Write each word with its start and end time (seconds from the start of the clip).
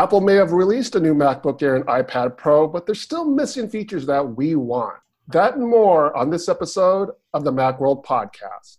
Apple 0.00 0.22
may 0.22 0.36
have 0.36 0.52
released 0.52 0.96
a 0.96 0.98
new 0.98 1.14
MacBook 1.14 1.60
Air 1.60 1.76
and 1.76 1.84
iPad 1.84 2.34
Pro, 2.34 2.66
but 2.66 2.86
they're 2.86 2.94
still 2.94 3.26
missing 3.26 3.68
features 3.68 4.06
that 4.06 4.34
we 4.34 4.54
want. 4.54 4.96
That 5.28 5.56
and 5.56 5.68
more 5.68 6.16
on 6.16 6.30
this 6.30 6.48
episode 6.48 7.10
of 7.34 7.44
the 7.44 7.52
Macworld 7.52 8.02
Podcast. 8.02 8.78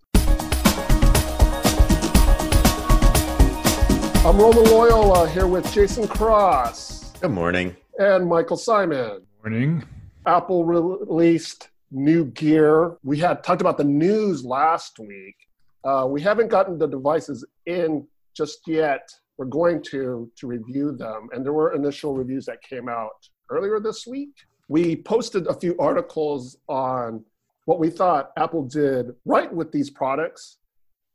I'm 4.25 4.35
Roman 4.35 4.63
Loyola 4.63 5.29
here 5.29 5.45
with 5.45 5.71
Jason 5.71 6.07
Cross. 6.07 7.11
Good 7.19 7.29
morning. 7.29 7.75
And 7.99 8.27
Michael 8.27 8.57
Simon. 8.57 9.21
Morning. 9.43 9.83
Apple 10.25 10.65
released 10.65 11.69
new 11.91 12.25
gear. 12.25 12.97
We 13.03 13.19
had 13.19 13.43
talked 13.43 13.61
about 13.61 13.77
the 13.77 13.83
news 13.83 14.43
last 14.43 14.97
week. 14.97 15.35
Uh, 15.83 16.07
we 16.09 16.19
haven't 16.19 16.47
gotten 16.47 16.79
the 16.79 16.87
devices 16.87 17.45
in 17.67 18.07
just 18.35 18.61
yet. 18.65 19.07
We're 19.41 19.47
going 19.47 19.81
to 19.85 20.31
to 20.35 20.45
review 20.45 20.91
them, 20.91 21.27
and 21.31 21.43
there 21.43 21.51
were 21.51 21.73
initial 21.73 22.13
reviews 22.13 22.45
that 22.45 22.61
came 22.61 22.87
out 22.87 23.27
earlier 23.49 23.79
this 23.79 24.05
week. 24.05 24.29
We 24.67 24.97
posted 24.97 25.47
a 25.47 25.55
few 25.55 25.75
articles 25.79 26.57
on 26.69 27.25
what 27.65 27.79
we 27.79 27.89
thought 27.89 28.33
Apple 28.37 28.61
did 28.61 29.15
right 29.25 29.51
with 29.51 29.71
these 29.71 29.89
products, 29.89 30.59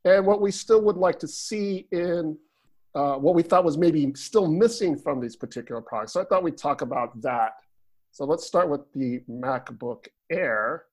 and 0.03 0.25
what 0.25 0.41
we 0.41 0.51
still 0.51 0.81
would 0.81 0.97
like 0.97 1.19
to 1.19 1.27
see 1.27 1.87
in 1.93 2.37
uh, 2.95 3.15
what 3.15 3.33
we 3.33 3.43
thought 3.43 3.63
was 3.63 3.77
maybe 3.77 4.11
still 4.13 4.51
missing 4.51 4.97
from 4.97 5.21
these 5.21 5.37
particular 5.37 5.79
products. 5.79 6.11
So 6.11 6.19
I 6.19 6.25
thought 6.25 6.43
we'd 6.43 6.57
talk 6.57 6.81
about 6.81 7.21
that. 7.21 7.53
So 8.11 8.25
let's 8.25 8.45
start 8.45 8.67
with 8.67 8.81
the 8.93 9.21
MacBook 9.29 10.07
Air. 10.29 10.83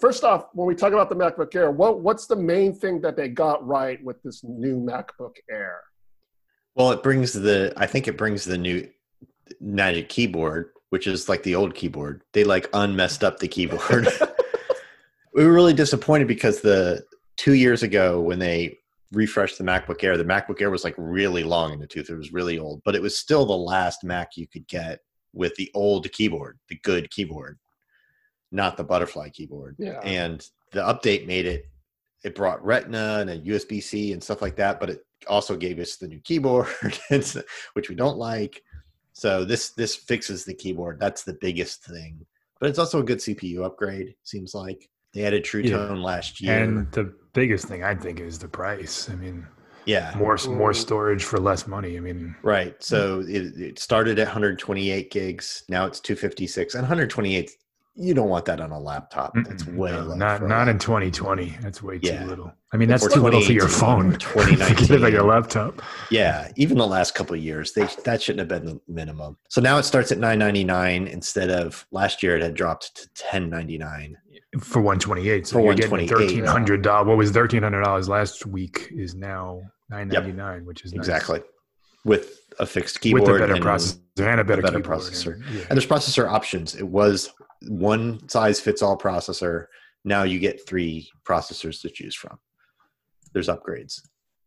First 0.00 0.24
off, 0.24 0.46
when 0.54 0.66
we 0.66 0.74
talk 0.74 0.94
about 0.94 1.10
the 1.10 1.16
MacBook 1.16 1.54
Air, 1.54 1.70
what, 1.70 2.00
what's 2.00 2.26
the 2.26 2.36
main 2.36 2.72
thing 2.74 3.02
that 3.02 3.14
they 3.14 3.28
got 3.28 3.66
right 3.66 4.02
with 4.02 4.22
this 4.22 4.42
new 4.42 4.80
MacBook 4.80 5.34
Air? 5.50 5.82
Well, 6.78 6.92
it 6.92 7.02
brings 7.02 7.32
the, 7.32 7.72
I 7.76 7.86
think 7.86 8.06
it 8.06 8.16
brings 8.16 8.44
the 8.44 8.56
new 8.56 8.88
Magic 9.60 10.08
Keyboard, 10.08 10.70
which 10.90 11.08
is 11.08 11.28
like 11.28 11.42
the 11.42 11.56
old 11.56 11.74
keyboard. 11.74 12.22
They 12.32 12.44
like 12.44 12.70
unmessed 12.72 13.24
up 13.24 13.40
the 13.40 13.48
keyboard. 13.48 14.06
we 15.34 15.44
were 15.44 15.52
really 15.52 15.74
disappointed 15.74 16.28
because 16.28 16.60
the 16.60 17.04
two 17.36 17.54
years 17.54 17.82
ago 17.82 18.20
when 18.20 18.38
they 18.38 18.78
refreshed 19.10 19.58
the 19.58 19.64
MacBook 19.64 20.04
Air, 20.04 20.16
the 20.16 20.24
MacBook 20.24 20.62
Air 20.62 20.70
was 20.70 20.84
like 20.84 20.94
really 20.96 21.42
long 21.42 21.72
in 21.72 21.80
the 21.80 21.86
tooth. 21.88 22.10
It 22.10 22.16
was 22.16 22.32
really 22.32 22.60
old, 22.60 22.80
but 22.84 22.94
it 22.94 23.02
was 23.02 23.18
still 23.18 23.44
the 23.44 23.56
last 23.56 24.04
Mac 24.04 24.36
you 24.36 24.46
could 24.46 24.68
get 24.68 25.00
with 25.32 25.56
the 25.56 25.72
old 25.74 26.10
keyboard, 26.12 26.60
the 26.68 26.78
good 26.84 27.10
keyboard, 27.10 27.58
not 28.52 28.76
the 28.76 28.84
butterfly 28.84 29.30
keyboard. 29.30 29.74
Yeah. 29.80 29.98
And 30.04 30.46
the 30.70 30.82
update 30.82 31.26
made 31.26 31.46
it, 31.46 31.64
it 32.22 32.36
brought 32.36 32.64
Retina 32.64 33.18
and 33.20 33.30
a 33.30 33.38
USB 33.38 33.82
C 33.82 34.12
and 34.12 34.22
stuff 34.22 34.40
like 34.40 34.56
that, 34.56 34.78
but 34.78 34.90
it 34.90 35.00
also 35.26 35.56
gave 35.56 35.78
us 35.78 35.96
the 35.96 36.08
new 36.08 36.20
keyboard, 36.20 36.68
which 37.72 37.88
we 37.88 37.94
don't 37.94 38.18
like. 38.18 38.62
So 39.12 39.44
this 39.44 39.70
this 39.70 39.96
fixes 39.96 40.44
the 40.44 40.54
keyboard. 40.54 41.00
That's 41.00 41.24
the 41.24 41.36
biggest 41.40 41.84
thing. 41.84 42.24
But 42.60 42.70
it's 42.70 42.78
also 42.78 43.00
a 43.00 43.04
good 43.04 43.18
CPU 43.18 43.64
upgrade. 43.64 44.14
Seems 44.22 44.54
like 44.54 44.88
they 45.12 45.24
added 45.24 45.44
True 45.44 45.62
Tone 45.62 45.96
yeah. 45.96 46.02
last 46.02 46.40
year. 46.40 46.62
And 46.62 46.90
the 46.92 47.14
biggest 47.32 47.66
thing 47.66 47.82
I 47.82 47.94
think 47.94 48.20
is 48.20 48.38
the 48.38 48.48
price. 48.48 49.08
I 49.10 49.14
mean, 49.14 49.46
yeah, 49.86 50.12
more 50.16 50.36
more 50.48 50.74
storage 50.74 51.24
for 51.24 51.38
less 51.38 51.66
money. 51.66 51.96
I 51.96 52.00
mean, 52.00 52.36
right. 52.42 52.80
So 52.82 53.22
hmm. 53.22 53.30
it, 53.30 53.60
it 53.60 53.78
started 53.78 54.18
at 54.18 54.26
128 54.26 55.10
gigs. 55.10 55.64
Now 55.68 55.86
it's 55.86 56.00
256 56.00 56.74
and 56.74 56.82
128. 56.82 57.50
You 58.00 58.14
don't 58.14 58.28
want 58.28 58.44
that 58.44 58.60
on 58.60 58.70
a 58.70 58.78
laptop. 58.78 59.32
That's 59.34 59.64
Mm-mm, 59.64 59.76
way 59.76 59.90
no. 59.90 60.14
Not 60.14 60.42
not 60.42 60.68
in 60.68 60.78
2020. 60.78 61.58
That's 61.60 61.82
way 61.82 61.98
too 61.98 62.16
little. 62.20 62.52
I 62.72 62.76
mean, 62.76 62.88
that's 62.88 63.12
too 63.12 63.20
little 63.20 63.40
for 63.40 63.52
your 63.52 63.66
phone. 63.66 64.12
2019, 64.18 65.00
like 65.00 65.14
a 65.14 65.22
laptop. 65.22 65.82
Yeah, 66.10 66.52
even 66.56 66.78
the 66.78 66.86
last 66.86 67.14
couple 67.14 67.34
of 67.34 67.42
years, 67.42 67.72
they 67.72 67.88
that 68.04 68.22
shouldn't 68.22 68.38
have 68.38 68.48
been 68.48 68.66
the 68.66 68.80
minimum. 68.86 69.36
So 69.48 69.60
now 69.60 69.78
it 69.78 69.82
starts 69.82 70.12
at 70.12 70.18
9.99 70.18 71.08
instead 71.10 71.50
of 71.50 71.86
last 71.90 72.22
year 72.22 72.36
it 72.36 72.42
had 72.42 72.54
dropped 72.54 72.94
to 72.96 73.24
10.99 73.24 74.14
for 74.60 74.80
128 74.80 75.46
so 75.46 75.56
for 75.56 75.60
you're 75.60 75.74
getting 75.74 76.08
$1300 76.08 77.06
what 77.06 77.18
was 77.18 77.32
$1300 77.32 78.08
last 78.08 78.46
week 78.46 78.88
is 78.90 79.14
now 79.14 79.60
999 79.90 80.54
yep. 80.54 80.66
which 80.66 80.84
is 80.86 80.94
nice. 80.94 81.00
exactly 81.00 81.42
with 82.04 82.40
a 82.58 82.64
fixed 82.64 83.00
keyboard 83.00 83.24
with 83.24 83.36
a 83.36 83.38
better 83.40 83.54
and 83.56 83.64
processor 83.64 83.98
and 84.20 84.40
a 84.40 84.44
better, 84.44 84.60
a 84.60 84.64
better 84.64 84.80
processor 84.80 85.34
and, 85.34 85.44
yeah. 85.54 85.60
and 85.68 85.70
there's 85.72 85.86
processor 85.86 86.26
options 86.30 86.74
it 86.76 86.88
was 86.88 87.30
one 87.62 88.28
size 88.28 88.60
fits 88.60 88.82
all 88.82 88.96
processor 88.96 89.66
now 90.04 90.22
you 90.22 90.38
get 90.38 90.66
three 90.66 91.10
processors 91.24 91.80
to 91.82 91.90
choose 91.90 92.14
from. 92.14 92.38
There's 93.32 93.48
upgrades. 93.48 94.00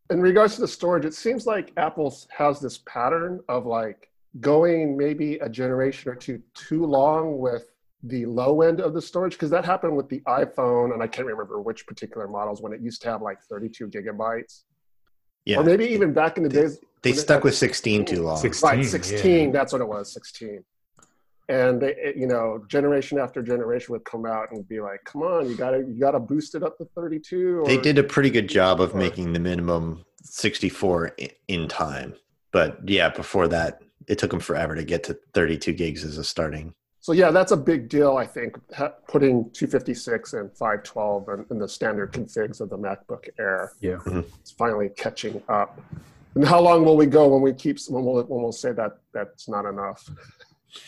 In 0.09 0.21
regards 0.21 0.55
to 0.55 0.61
the 0.61 0.67
storage 0.67 1.05
it 1.05 1.13
seems 1.13 1.45
like 1.45 1.71
apple 1.77 2.13
has 2.35 2.59
this 2.59 2.79
pattern 2.79 3.39
of 3.47 3.65
like 3.65 4.09
going 4.39 4.97
maybe 4.97 5.35
a 5.35 5.47
generation 5.47 6.11
or 6.11 6.15
two 6.15 6.41
too 6.53 6.85
long 6.85 7.37
with 7.37 7.65
the 8.03 8.25
low 8.25 8.61
end 8.61 8.81
of 8.81 8.93
the 8.93 9.01
storage 9.01 9.33
because 9.33 9.49
that 9.51 9.63
happened 9.63 9.95
with 9.95 10.09
the 10.09 10.21
iphone 10.21 10.93
and 10.93 11.03
i 11.03 11.07
can't 11.07 11.27
remember 11.27 11.61
which 11.61 11.85
particular 11.85 12.27
models 12.27 12.61
when 12.61 12.73
it 12.73 12.81
used 12.81 13.01
to 13.03 13.09
have 13.09 13.21
like 13.21 13.41
32 13.43 13.87
gigabytes. 13.87 14.63
Yeah. 15.45 15.57
Or 15.59 15.63
maybe 15.63 15.85
even 15.85 16.13
back 16.13 16.37
in 16.37 16.43
the 16.43 16.49
they, 16.49 16.61
days 16.61 16.79
they 17.03 17.13
stuck 17.13 17.43
with 17.43 17.55
16 17.55 18.05
too 18.05 18.23
long. 18.23 18.37
16, 18.37 18.69
right 18.69 18.85
16 18.85 19.45
yeah. 19.45 19.51
that's 19.51 19.71
what 19.71 19.81
it 19.81 19.87
was 19.87 20.11
16 20.11 20.63
and 21.51 21.81
they 21.81 21.93
it, 21.95 22.15
you 22.15 22.25
know 22.25 22.63
generation 22.67 23.19
after 23.19 23.43
generation 23.43 23.91
would 23.91 24.05
come 24.05 24.25
out 24.25 24.51
and 24.51 24.67
be 24.67 24.79
like 24.79 25.03
come 25.03 25.21
on 25.21 25.47
you 25.47 25.55
gotta 25.55 25.79
you 25.79 25.99
gotta 25.99 26.19
boost 26.19 26.55
it 26.55 26.63
up 26.63 26.77
to 26.77 26.85
32 26.95 27.59
or, 27.59 27.65
they 27.65 27.77
did 27.77 27.97
a 27.97 28.03
pretty 28.03 28.29
good 28.29 28.47
job 28.47 28.79
of 28.79 28.95
making 28.95 29.33
the 29.33 29.39
minimum 29.39 30.03
64 30.23 31.15
in 31.47 31.67
time 31.67 32.13
but 32.51 32.79
yeah 32.87 33.09
before 33.09 33.47
that 33.47 33.81
it 34.07 34.17
took 34.17 34.31
them 34.31 34.39
forever 34.39 34.75
to 34.75 34.83
get 34.83 35.03
to 35.03 35.17
32 35.33 35.73
gigs 35.73 36.03
as 36.03 36.17
a 36.17 36.23
starting 36.23 36.73
so 37.03 37.13
yeah, 37.13 37.31
that's 37.31 37.51
a 37.51 37.57
big 37.57 37.89
deal. 37.89 38.17
I 38.17 38.27
think 38.27 38.59
putting 39.07 39.49
256 39.53 40.33
and 40.33 40.55
512 40.55 41.29
in, 41.29 41.45
in 41.49 41.57
the 41.57 41.67
standard 41.67 42.13
configs 42.13 42.61
of 42.61 42.69
the 42.69 42.77
MacBook 42.77 43.27
Air. 43.39 43.71
Yeah, 43.81 43.95
mm-hmm. 43.95 44.19
it's 44.39 44.51
finally 44.51 44.89
catching 44.95 45.41
up. 45.49 45.81
And 46.35 46.45
how 46.45 46.61
long 46.61 46.85
will 46.85 46.95
we 46.95 47.07
go 47.07 47.27
when 47.27 47.41
we 47.41 47.53
keep 47.53 47.79
when 47.89 48.05
we'll 48.05 48.23
when 48.25 48.43
we'll 48.43 48.51
say 48.51 48.71
that 48.73 48.99
that's 49.15 49.49
not 49.49 49.65
enough? 49.65 50.07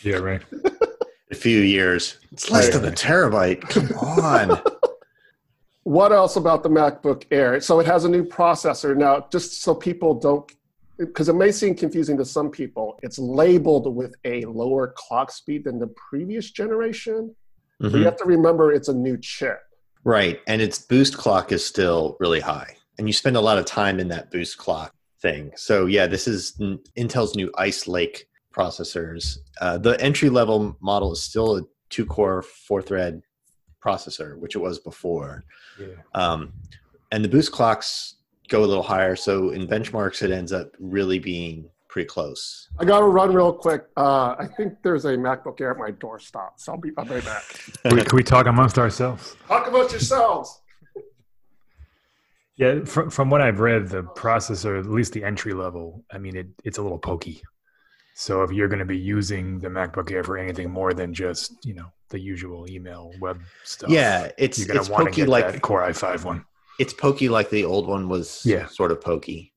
Yeah, 0.02 0.16
right. 0.16 0.42
a 1.30 1.34
few 1.34 1.60
years. 1.60 2.18
It's 2.32 2.50
less 2.50 2.72
right. 2.72 2.82
than 2.82 2.92
a 2.92 2.94
terabyte. 2.94 3.60
Come 3.68 3.90
on. 4.22 4.60
what 5.82 6.12
else 6.12 6.36
about 6.36 6.62
the 6.62 6.68
MacBook 6.68 7.24
Air? 7.30 7.60
So 7.60 7.80
it 7.80 7.86
has 7.86 8.04
a 8.04 8.08
new 8.08 8.24
processor 8.24 8.96
now. 8.96 9.26
Just 9.30 9.62
so 9.62 9.74
people 9.74 10.14
don't 10.14 10.50
because 10.98 11.28
it 11.28 11.34
may 11.34 11.50
seem 11.50 11.74
confusing 11.74 12.16
to 12.16 12.24
some 12.24 12.50
people, 12.50 12.98
it's 13.02 13.18
labeled 13.18 13.94
with 13.94 14.14
a 14.24 14.44
lower 14.44 14.94
clock 14.96 15.30
speed 15.30 15.64
than 15.64 15.78
the 15.78 15.88
previous 15.88 16.50
generation. 16.50 17.34
Mm-hmm. 17.82 17.92
But 17.92 17.98
you 17.98 18.04
have 18.04 18.16
to 18.18 18.24
remember 18.24 18.72
it's 18.72 18.88
a 18.88 18.94
new 18.94 19.18
chip. 19.18 19.58
Right. 20.04 20.40
And 20.46 20.60
its 20.60 20.78
boost 20.78 21.16
clock 21.16 21.50
is 21.50 21.64
still 21.64 22.16
really 22.20 22.40
high. 22.40 22.76
And 22.98 23.08
you 23.08 23.12
spend 23.12 23.36
a 23.36 23.40
lot 23.40 23.58
of 23.58 23.64
time 23.64 23.98
in 23.98 24.08
that 24.08 24.30
boost 24.30 24.58
clock 24.58 24.94
thing. 25.20 25.50
So, 25.56 25.86
yeah, 25.86 26.06
this 26.06 26.28
is 26.28 26.52
Intel's 26.96 27.34
new 27.34 27.50
Ice 27.58 27.88
Lake 27.88 28.26
processors. 28.54 29.38
Uh, 29.60 29.78
the 29.78 30.00
entry 30.00 30.30
level 30.30 30.76
model 30.80 31.12
is 31.12 31.22
still 31.22 31.58
a 31.58 31.62
two 31.90 32.06
core, 32.06 32.42
four 32.42 32.82
thread 32.82 33.22
processor, 33.84 34.38
which 34.38 34.54
it 34.54 34.58
was 34.58 34.78
before. 34.78 35.44
Yeah. 35.78 35.86
Um, 36.14 36.52
and 37.12 37.24
the 37.24 37.28
boost 37.28 37.52
clocks 37.52 38.16
go 38.48 38.64
a 38.64 38.66
little 38.66 38.82
higher. 38.82 39.16
So 39.16 39.50
in 39.50 39.66
benchmarks, 39.66 40.22
it 40.22 40.30
ends 40.30 40.52
up 40.52 40.70
really 40.78 41.18
being 41.18 41.68
pretty 41.88 42.08
close. 42.08 42.68
I 42.78 42.84
got 42.84 43.00
to 43.00 43.06
run 43.06 43.32
real 43.32 43.52
quick. 43.52 43.84
Uh, 43.96 44.34
I 44.38 44.46
think 44.56 44.74
there's 44.82 45.04
a 45.04 45.16
MacBook 45.16 45.60
Air 45.60 45.70
at 45.70 45.78
my 45.78 45.92
doorstop, 45.92 46.50
so 46.56 46.72
I'll 46.72 46.78
be, 46.78 46.90
I'll 46.98 47.04
be 47.04 47.20
back. 47.20 47.42
can, 47.82 47.94
we, 47.96 48.02
can 48.02 48.16
we 48.16 48.22
talk 48.22 48.46
amongst 48.46 48.78
ourselves? 48.78 49.36
Talk 49.46 49.68
about 49.68 49.90
yourselves. 49.92 50.60
Yeah, 52.56 52.84
from, 52.84 53.10
from 53.10 53.30
what 53.30 53.40
I've 53.40 53.60
read, 53.60 53.88
the 53.88 54.02
processor, 54.02 54.78
at 54.78 54.86
least 54.86 55.12
the 55.12 55.24
entry 55.24 55.54
level, 55.54 56.04
I 56.12 56.18
mean, 56.18 56.36
it, 56.36 56.48
it's 56.64 56.78
a 56.78 56.82
little 56.82 56.98
pokey. 56.98 57.42
So 58.14 58.42
if 58.42 58.52
you're 58.52 58.68
going 58.68 58.78
to 58.78 58.84
be 58.84 58.96
using 58.96 59.58
the 59.58 59.68
MacBook 59.68 60.10
Air 60.12 60.22
for 60.22 60.38
anything 60.38 60.70
more 60.70 60.94
than 60.94 61.12
just 61.12 61.52
you 61.64 61.74
know 61.74 61.92
the 62.10 62.18
usual 62.18 62.70
email 62.70 63.12
web 63.20 63.40
stuff, 63.64 63.90
yeah, 63.90 64.30
it's 64.38 64.58
you're 64.58 64.68
going 64.68 64.84
to 64.84 64.92
want 64.92 65.06
to 65.06 65.14
get 65.14 65.28
like 65.28 65.50
that 65.50 65.62
Core 65.62 65.82
i5 65.82 66.24
one. 66.24 66.44
It's 66.78 66.92
pokey 66.92 67.28
like 67.28 67.50
the 67.50 67.64
old 67.64 67.86
one 67.86 68.08
was. 68.08 68.42
Yeah. 68.44 68.66
sort 68.66 68.92
of 68.92 69.00
pokey. 69.00 69.52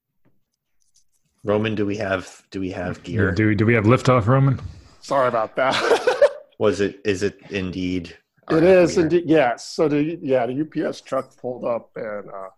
Roman, 1.44 1.76
do 1.76 1.86
we 1.86 1.98
have 1.98 2.44
do 2.50 2.60
we 2.60 2.72
have 2.72 3.02
gear? 3.04 3.32
Do 3.32 3.54
do 3.54 3.66
we 3.66 3.76
have 3.76 3.86
liftoff, 3.86 4.26
Roman? 4.26 4.60
Sorry 5.02 5.28
about 5.28 5.56
that. 5.56 6.30
was 6.60 6.82
it? 6.82 7.00
Is 7.06 7.24
it 7.24 7.40
indeed? 7.52 8.18
It 8.50 8.64
is 8.64 8.98
indeed. 8.98 9.24
Yes. 9.28 9.68
So 9.68 9.88
the 9.88 10.20
yeah 10.22 10.48
the 10.48 10.62
UPS 10.62 11.02
truck 11.02 11.38
pulled 11.38 11.64
up 11.64 11.92
and 11.96 12.28
uh, 12.30 12.50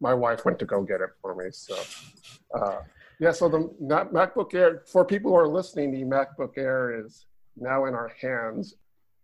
my 0.00 0.14
wife 0.14 0.44
went 0.44 0.58
to 0.58 0.64
go 0.64 0.82
get 0.82 1.00
it 1.00 1.10
for 1.22 1.34
me. 1.34 1.46
So 1.52 1.76
uh, 2.54 2.78
yeah. 3.20 3.32
So 3.32 3.48
the 3.48 3.70
MacBook 3.82 4.54
Air 4.54 4.82
for 4.86 5.04
people 5.04 5.30
who 5.30 5.36
are 5.36 5.48
listening, 5.48 5.92
the 5.92 6.02
MacBook 6.02 6.56
Air 6.56 7.04
is 7.04 7.26
now 7.56 7.86
in 7.86 7.94
our 7.94 8.12
hands. 8.20 8.74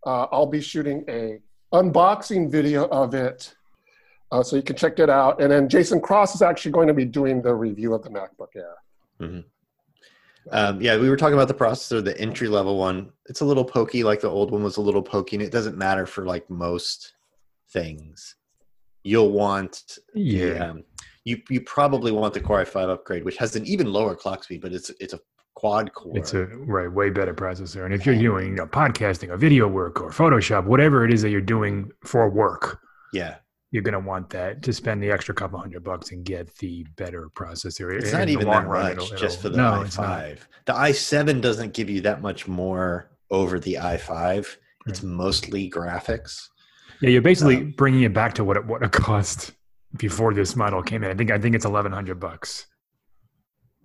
Uh, 0.06 0.26
I'll 0.32 0.46
be 0.46 0.60
shooting 0.60 1.04
a 1.08 1.38
unboxing 1.72 2.50
video 2.50 2.86
of 2.88 3.14
it 3.14 3.54
uh, 4.32 4.42
so 4.42 4.56
you 4.56 4.62
can 4.62 4.76
check 4.76 4.98
it 4.98 5.10
out. 5.10 5.40
And 5.40 5.50
then 5.50 5.68
Jason 5.68 6.00
Cross 6.00 6.34
is 6.34 6.42
actually 6.42 6.72
going 6.72 6.88
to 6.88 6.94
be 6.94 7.04
doing 7.04 7.42
the 7.42 7.54
review 7.54 7.94
of 7.94 8.02
the 8.02 8.10
MacBook 8.10 8.56
Air. 8.56 8.74
Mm-hmm. 9.20 9.40
Um, 10.52 10.80
yeah, 10.80 10.96
we 10.96 11.10
were 11.10 11.16
talking 11.16 11.34
about 11.34 11.48
the 11.48 11.54
processor, 11.54 12.02
the 12.02 12.18
entry 12.18 12.48
level 12.48 12.78
one. 12.78 13.10
It's 13.26 13.40
a 13.40 13.44
little 13.44 13.64
pokey, 13.64 14.02
like 14.02 14.20
the 14.20 14.30
old 14.30 14.50
one 14.50 14.62
was 14.62 14.78
a 14.78 14.80
little 14.80 15.02
pokey, 15.02 15.36
and 15.36 15.42
it 15.42 15.52
doesn't 15.52 15.76
matter 15.76 16.06
for 16.06 16.24
like 16.24 16.48
most 16.48 17.12
things. 17.70 18.36
You'll 19.02 19.32
want 19.32 19.98
Yeah. 20.14 20.70
um, 20.70 20.84
you 21.30 21.36
you 21.48 21.60
probably 21.62 22.12
want 22.12 22.34
the 22.34 22.40
Core 22.40 22.64
i5 22.64 22.88
upgrade, 22.90 23.24
which 23.24 23.36
has 23.38 23.56
an 23.56 23.64
even 23.66 23.86
lower 23.92 24.14
clock 24.14 24.44
speed, 24.44 24.60
but 24.60 24.72
it's 24.72 24.90
it's 25.00 25.14
a 25.14 25.20
quad 25.54 25.92
core. 25.92 26.16
It's 26.16 26.32
a 26.34 26.46
right, 26.46 26.90
way 26.90 27.10
better 27.10 27.34
processor. 27.34 27.84
And 27.84 27.92
if 27.94 28.04
you're 28.06 28.16
doing 28.18 28.54
know, 28.54 28.66
podcasting 28.66 29.28
or 29.30 29.36
video 29.36 29.68
work 29.68 30.00
or 30.00 30.10
Photoshop, 30.10 30.64
whatever 30.64 31.04
it 31.04 31.12
is 31.12 31.22
that 31.22 31.30
you're 31.30 31.40
doing 31.56 31.90
for 32.04 32.30
work, 32.30 32.80
yeah. 33.12 33.36
you're 33.70 33.82
going 33.82 34.00
to 34.00 34.08
want 34.12 34.30
that 34.30 34.62
to 34.62 34.72
spend 34.72 35.02
the 35.02 35.10
extra 35.10 35.34
couple 35.34 35.58
hundred 35.58 35.84
bucks 35.84 36.12
and 36.12 36.24
get 36.24 36.54
the 36.56 36.86
better 36.96 37.28
processor. 37.34 37.94
It's 37.94 38.10
In 38.12 38.18
not 38.18 38.28
even 38.28 38.46
that 38.48 38.66
run, 38.66 38.96
much 38.96 39.04
it'll- 39.04 39.18
just 39.18 39.42
for 39.42 39.50
the 39.50 39.58
no, 39.58 39.84
i5. 39.84 40.38
The 40.66 40.72
i7 40.72 41.40
doesn't 41.42 41.74
give 41.74 41.90
you 41.90 42.00
that 42.02 42.22
much 42.22 42.48
more 42.48 43.10
over 43.30 43.58
the 43.60 43.74
i5. 43.74 44.56
It's 44.86 45.02
mostly 45.02 45.68
graphics. 45.70 46.38
Yeah, 47.02 47.10
you're 47.10 47.22
basically 47.22 47.56
Um, 47.58 47.74
bringing 47.76 48.02
it 48.02 48.14
back 48.14 48.32
to 48.34 48.44
what 48.44 48.56
it, 48.56 48.64
what 48.66 48.82
it 48.82 48.92
cost 49.08 49.52
before 49.96 50.34
this 50.34 50.56
model 50.56 50.82
came 50.82 51.02
in. 51.04 51.10
I 51.10 51.14
think 51.14 51.30
I 51.30 51.38
think 51.38 51.54
it's 51.54 51.64
eleven 51.64 51.92
hundred 51.92 52.20
bucks. 52.20 52.66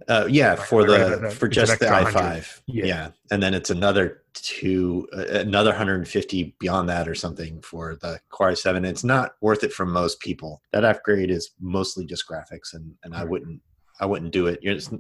Uh, 0.08 0.28
yeah, 0.30 0.56
for 0.56 0.84
the 0.84 1.20
right. 1.22 1.34
for 1.34 1.48
just 1.48 1.80
the 1.80 1.86
i5. 1.86 2.62
Yeah. 2.68 2.86
Yeah. 2.86 3.10
and 3.32 3.42
then 3.42 3.54
it's 3.54 3.70
another 3.70 4.24
two, 4.34 5.08
uh, 5.16 5.40
another 5.40 5.70
150 5.72 6.56
beyond 6.60 6.90
that 6.90 7.08
or 7.08 7.16
something 7.16 7.62
for 7.62 7.96
the 8.02 8.20
Core 8.30 8.52
i7. 8.52 8.86
It's 8.86 9.06
not 9.06 9.36
worth 9.42 9.64
it 9.64 9.74
for 9.74 9.86
most 9.86 10.20
people. 10.20 10.62
That 10.74 10.84
upgrade 10.84 11.32
is 11.32 11.52
mostly 11.60 12.06
just 12.06 12.28
graphics, 12.28 12.74
and 12.74 12.94
and 13.04 13.16
I 13.16 13.24
wouldn't 13.24 13.62
I 14.00 14.06
wouldn't 14.06 14.32
do 14.32 14.48
it. 14.48 14.60
You're 14.62 14.76
just, 14.76 14.94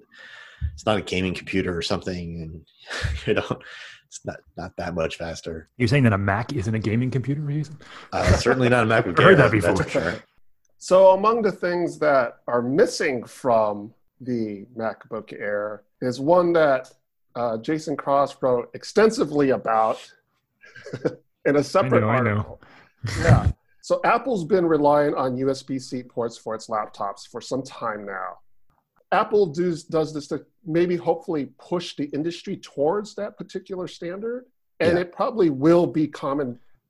it's 0.74 0.86
not 0.86 0.98
a 0.98 1.02
gaming 1.02 1.34
computer 1.34 1.78
or 1.78 1.82
something, 1.82 2.42
and 2.42 2.66
you 3.28 3.34
know 3.36 3.60
it's 4.08 4.26
not 4.26 4.38
not 4.58 4.76
that 4.78 4.96
much 4.96 5.18
faster. 5.18 5.70
You're 5.78 5.90
saying 5.90 6.04
that 6.04 6.14
a 6.14 6.18
Mac 6.18 6.54
isn't 6.54 6.74
a 6.74 6.80
gaming 6.80 7.12
computer? 7.12 7.50
using? 7.52 7.78
Uh, 8.12 8.24
certainly 8.38 8.70
not 8.70 8.84
a 8.84 8.88
Mac. 8.88 9.06
I've 9.08 9.18
heard 9.18 9.38
that 9.38 9.52
before. 9.52 10.24
So, 10.88 11.14
among 11.14 11.42
the 11.42 11.52
things 11.52 11.98
that 11.98 12.42
are 12.48 12.62
missing 12.62 13.24
from 13.24 13.92
the 14.22 14.68
MacBook 14.78 15.34
Air 15.34 15.82
is 16.00 16.20
one 16.20 16.54
that 16.54 16.94
uh, 17.34 17.58
Jason 17.58 17.98
Cross 17.98 18.40
wrote 18.44 18.70
extensively 18.76 19.50
about 19.50 19.98
in 21.46 21.56
a 21.56 21.64
separate 21.64 22.02
know, 22.02 22.10
I 22.10 22.22
know. 22.22 22.30
article. 22.30 22.62
Yeah. 23.20 23.52
So, 23.82 24.00
Apple's 24.06 24.44
been 24.44 24.68
relying 24.68 25.16
on 25.16 25.36
USB 25.38 25.82
C 25.82 26.04
ports 26.04 26.38
for 26.38 26.54
its 26.54 26.68
laptops 26.68 27.28
for 27.28 27.42
some 27.42 27.64
time 27.64 28.06
now. 28.06 28.38
Apple 29.12 29.48
does, 29.48 29.86
does 29.86 30.14
this 30.14 30.28
to 30.28 30.46
maybe 30.68 30.98
hopefully 30.98 31.50
push 31.58 31.96
the 31.96 32.06
industry 32.14 32.58
towards 32.58 33.16
that 33.16 33.40
particular 33.40 33.88
standard. 33.88 34.46
And 34.80 34.98
Yeah. 34.98 35.02
it 35.02 35.12
probably 35.12 35.50
will 35.50 35.88
be 35.88 36.08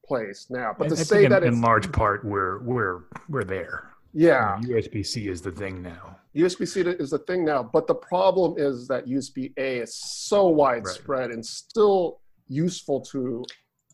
commonplace 0.07 0.47
now. 0.49 0.75
But 0.77 0.89
to 0.89 0.95
I 0.95 0.97
say 1.03 1.25
in, 1.25 1.31
that 1.31 1.43
in 1.43 1.53
it's, 1.53 1.61
large 1.61 1.91
part 1.91 2.23
we're 2.25 2.59
we're 2.63 3.01
we're 3.29 3.43
there. 3.43 3.91
yeah. 4.13 4.59
USB 4.63 5.05
C 5.05 5.27
is 5.27 5.41
the 5.41 5.51
thing 5.51 5.81
now. 5.81 6.17
USB 6.35 6.67
C 6.67 6.81
is 6.81 7.09
the 7.11 7.19
thing 7.19 7.45
now, 7.45 7.63
but 7.63 7.87
the 7.87 7.95
problem 7.95 8.55
is 8.57 8.87
that 8.87 9.05
USB 9.07 9.53
A 9.57 9.79
is 9.79 9.95
so 9.95 10.47
widespread 10.47 11.31
and 11.31 11.45
still 11.45 12.19
useful 12.47 12.99
to 13.01 13.43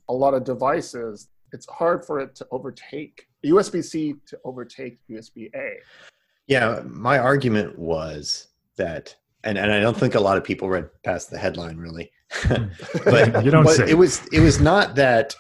a 0.09 0.13
lot 0.13 0.33
of 0.33 0.43
devices. 0.43 1.29
It's 1.53 1.67
hard 1.69 2.05
for 2.05 2.19
it 2.19 2.33
to 2.35 2.47
overtake 2.51 3.27
USB 3.45 3.83
C 3.83 4.15
to 4.27 4.39
overtake 4.43 4.99
USB 5.09 5.49
A. 5.55 5.75
Yeah, 6.47 6.81
my 6.85 7.19
argument 7.19 7.77
was 7.77 8.47
that, 8.77 9.15
and, 9.43 9.57
and 9.57 9.71
I 9.71 9.79
don't 9.79 9.95
think 9.95 10.15
a 10.15 10.19
lot 10.19 10.37
of 10.37 10.43
people 10.43 10.67
read 10.69 10.89
past 11.03 11.29
the 11.29 11.37
headline 11.37 11.77
really, 11.77 12.11
but 13.05 13.45
You 13.45 13.51
don't 13.51 13.65
but 13.65 13.75
say. 13.75 13.89
it 13.89 13.97
was 13.97 14.25
it 14.31 14.39
was 14.39 14.59
not 14.59 14.95
that 14.95 15.35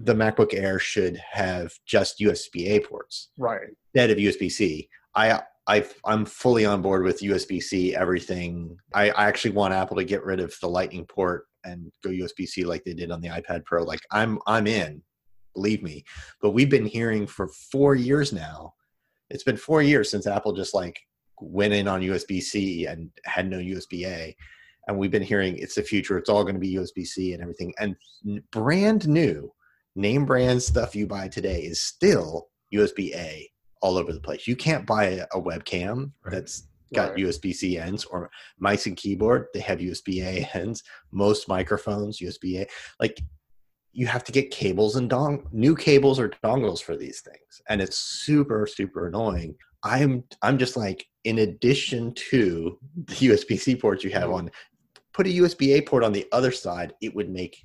the 0.00 0.14
MacBook 0.14 0.54
Air 0.54 0.78
should 0.78 1.16
have 1.30 1.72
just 1.86 2.20
USB 2.20 2.68
A 2.68 2.80
ports 2.80 3.30
right. 3.38 3.68
instead 3.94 4.10
of 4.10 4.18
USB 4.18 4.50
C. 4.50 4.88
I 5.14 5.40
I 5.66 5.84
I'm 6.04 6.24
fully 6.24 6.64
on 6.64 6.82
board 6.82 7.04
with 7.04 7.20
USB 7.20 7.62
C 7.62 7.94
everything. 7.94 8.76
I, 8.94 9.10
I 9.10 9.26
actually 9.26 9.52
want 9.52 9.74
Apple 9.74 9.96
to 9.96 10.04
get 10.04 10.24
rid 10.24 10.40
of 10.40 10.54
the 10.60 10.68
Lightning 10.68 11.04
port 11.06 11.44
and 11.64 11.90
go 12.02 12.10
USB 12.10 12.46
C 12.46 12.64
like 12.64 12.84
they 12.84 12.94
did 12.94 13.10
on 13.10 13.20
the 13.20 13.28
iPad 13.28 13.64
Pro. 13.64 13.82
Like 13.82 14.00
I'm 14.10 14.38
I'm 14.46 14.66
in, 14.66 15.02
believe 15.54 15.82
me. 15.82 16.04
But 16.40 16.50
we've 16.50 16.70
been 16.70 16.86
hearing 16.86 17.26
for 17.26 17.48
four 17.70 17.94
years 17.94 18.32
now. 18.32 18.74
It's 19.30 19.44
been 19.44 19.56
four 19.56 19.82
years 19.82 20.10
since 20.10 20.26
Apple 20.26 20.52
just 20.52 20.74
like 20.74 20.98
went 21.40 21.74
in 21.74 21.86
on 21.86 22.00
USB 22.00 22.40
C 22.40 22.86
and 22.86 23.10
had 23.24 23.48
no 23.48 23.58
USB 23.58 24.06
A. 24.06 24.34
And 24.86 24.96
we've 24.96 25.10
been 25.10 25.22
hearing 25.22 25.58
it's 25.58 25.74
the 25.74 25.82
future. 25.82 26.16
It's 26.16 26.30
all 26.30 26.44
going 26.44 26.54
to 26.54 26.60
be 26.60 26.74
USB 26.74 27.06
C 27.06 27.34
and 27.34 27.42
everything. 27.42 27.74
And 27.78 27.94
brand 28.50 29.06
new 29.06 29.52
name 29.98 30.24
brand 30.24 30.62
stuff 30.62 30.94
you 30.94 31.06
buy 31.06 31.28
today 31.28 31.60
is 31.62 31.82
still 31.82 32.48
USB 32.72 33.14
A 33.14 33.50
all 33.82 33.98
over 33.98 34.12
the 34.12 34.20
place. 34.20 34.46
You 34.46 34.56
can't 34.56 34.86
buy 34.86 35.04
a, 35.04 35.26
a 35.34 35.40
webcam 35.42 36.12
Right. 36.24 36.34
that's 36.34 36.68
got 36.94 37.10
Right. 37.10 37.24
USB 37.24 37.52
C 37.52 37.76
ends 37.78 38.04
or 38.04 38.30
mice 38.58 38.86
and 38.86 38.96
keyboard. 38.96 39.46
They 39.52 39.60
have 39.60 39.80
USB 39.80 40.22
A 40.22 40.48
ends. 40.56 40.82
Most 41.10 41.48
microphones 41.48 42.20
USB 42.20 42.60
A. 42.60 42.66
Like 43.00 43.20
you 43.92 44.06
have 44.06 44.22
to 44.24 44.32
get 44.32 44.52
cables 44.52 44.96
and 44.96 45.10
dong 45.10 45.48
new 45.50 45.74
cables 45.74 46.20
or 46.20 46.28
dongles 46.44 46.80
for 46.80 46.96
these 46.96 47.20
things, 47.20 47.60
and 47.68 47.80
it's 47.80 47.98
super 47.98 48.66
super 48.66 49.08
annoying. 49.08 49.56
I'm 49.82 50.24
I'm 50.42 50.58
just 50.58 50.76
like 50.76 51.04
in 51.24 51.40
addition 51.40 52.14
to 52.30 52.78
the 52.96 53.14
USB 53.14 53.58
C 53.58 53.74
ports 53.74 54.04
you 54.04 54.10
have 54.10 54.24
mm-hmm. 54.24 54.46
on, 54.46 54.50
put 55.12 55.26
a 55.26 55.30
USB 55.30 55.76
A 55.76 55.82
port 55.82 56.04
on 56.04 56.12
the 56.12 56.26
other 56.30 56.52
side. 56.52 56.94
It 57.00 57.14
would 57.14 57.30
make 57.30 57.56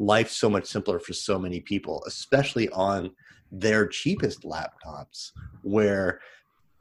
life 0.00 0.30
so 0.30 0.48
much 0.50 0.64
simpler 0.66 0.98
for 0.98 1.12
so 1.12 1.38
many 1.38 1.60
people, 1.60 2.02
especially 2.06 2.68
on 2.70 3.10
their 3.52 3.86
cheapest 3.86 4.42
laptops 4.42 5.30
where 5.62 6.20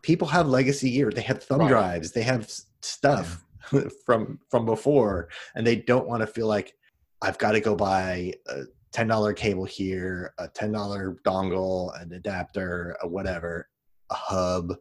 people 0.01 0.27
have 0.27 0.47
legacy 0.47 0.91
gear 0.91 1.11
they 1.11 1.21
have 1.21 1.43
thumb 1.43 1.59
Right. 1.59 1.69
drives. 1.69 2.11
They 2.13 2.21
have 2.23 2.49
stuff 2.81 3.43
from 4.05 4.39
from 4.49 4.65
before 4.65 5.27
and 5.55 5.67
they 5.67 5.75
don't 5.75 6.07
want 6.07 6.21
to 6.21 6.27
feel 6.27 6.47
like 6.47 6.73
i've 7.21 7.37
got 7.37 7.51
to 7.51 7.59
go 7.59 7.75
buy 7.75 8.33
a 8.47 8.63
$10 8.95 9.35
cable 9.35 9.65
here 9.65 10.33
a 10.39 10.47
$10 10.47 11.15
dongle 11.25 12.01
an 12.01 12.13
adapter 12.13 12.95
a 13.03 13.07
whatever 13.07 13.67
a 14.09 14.15
hub 14.15 14.73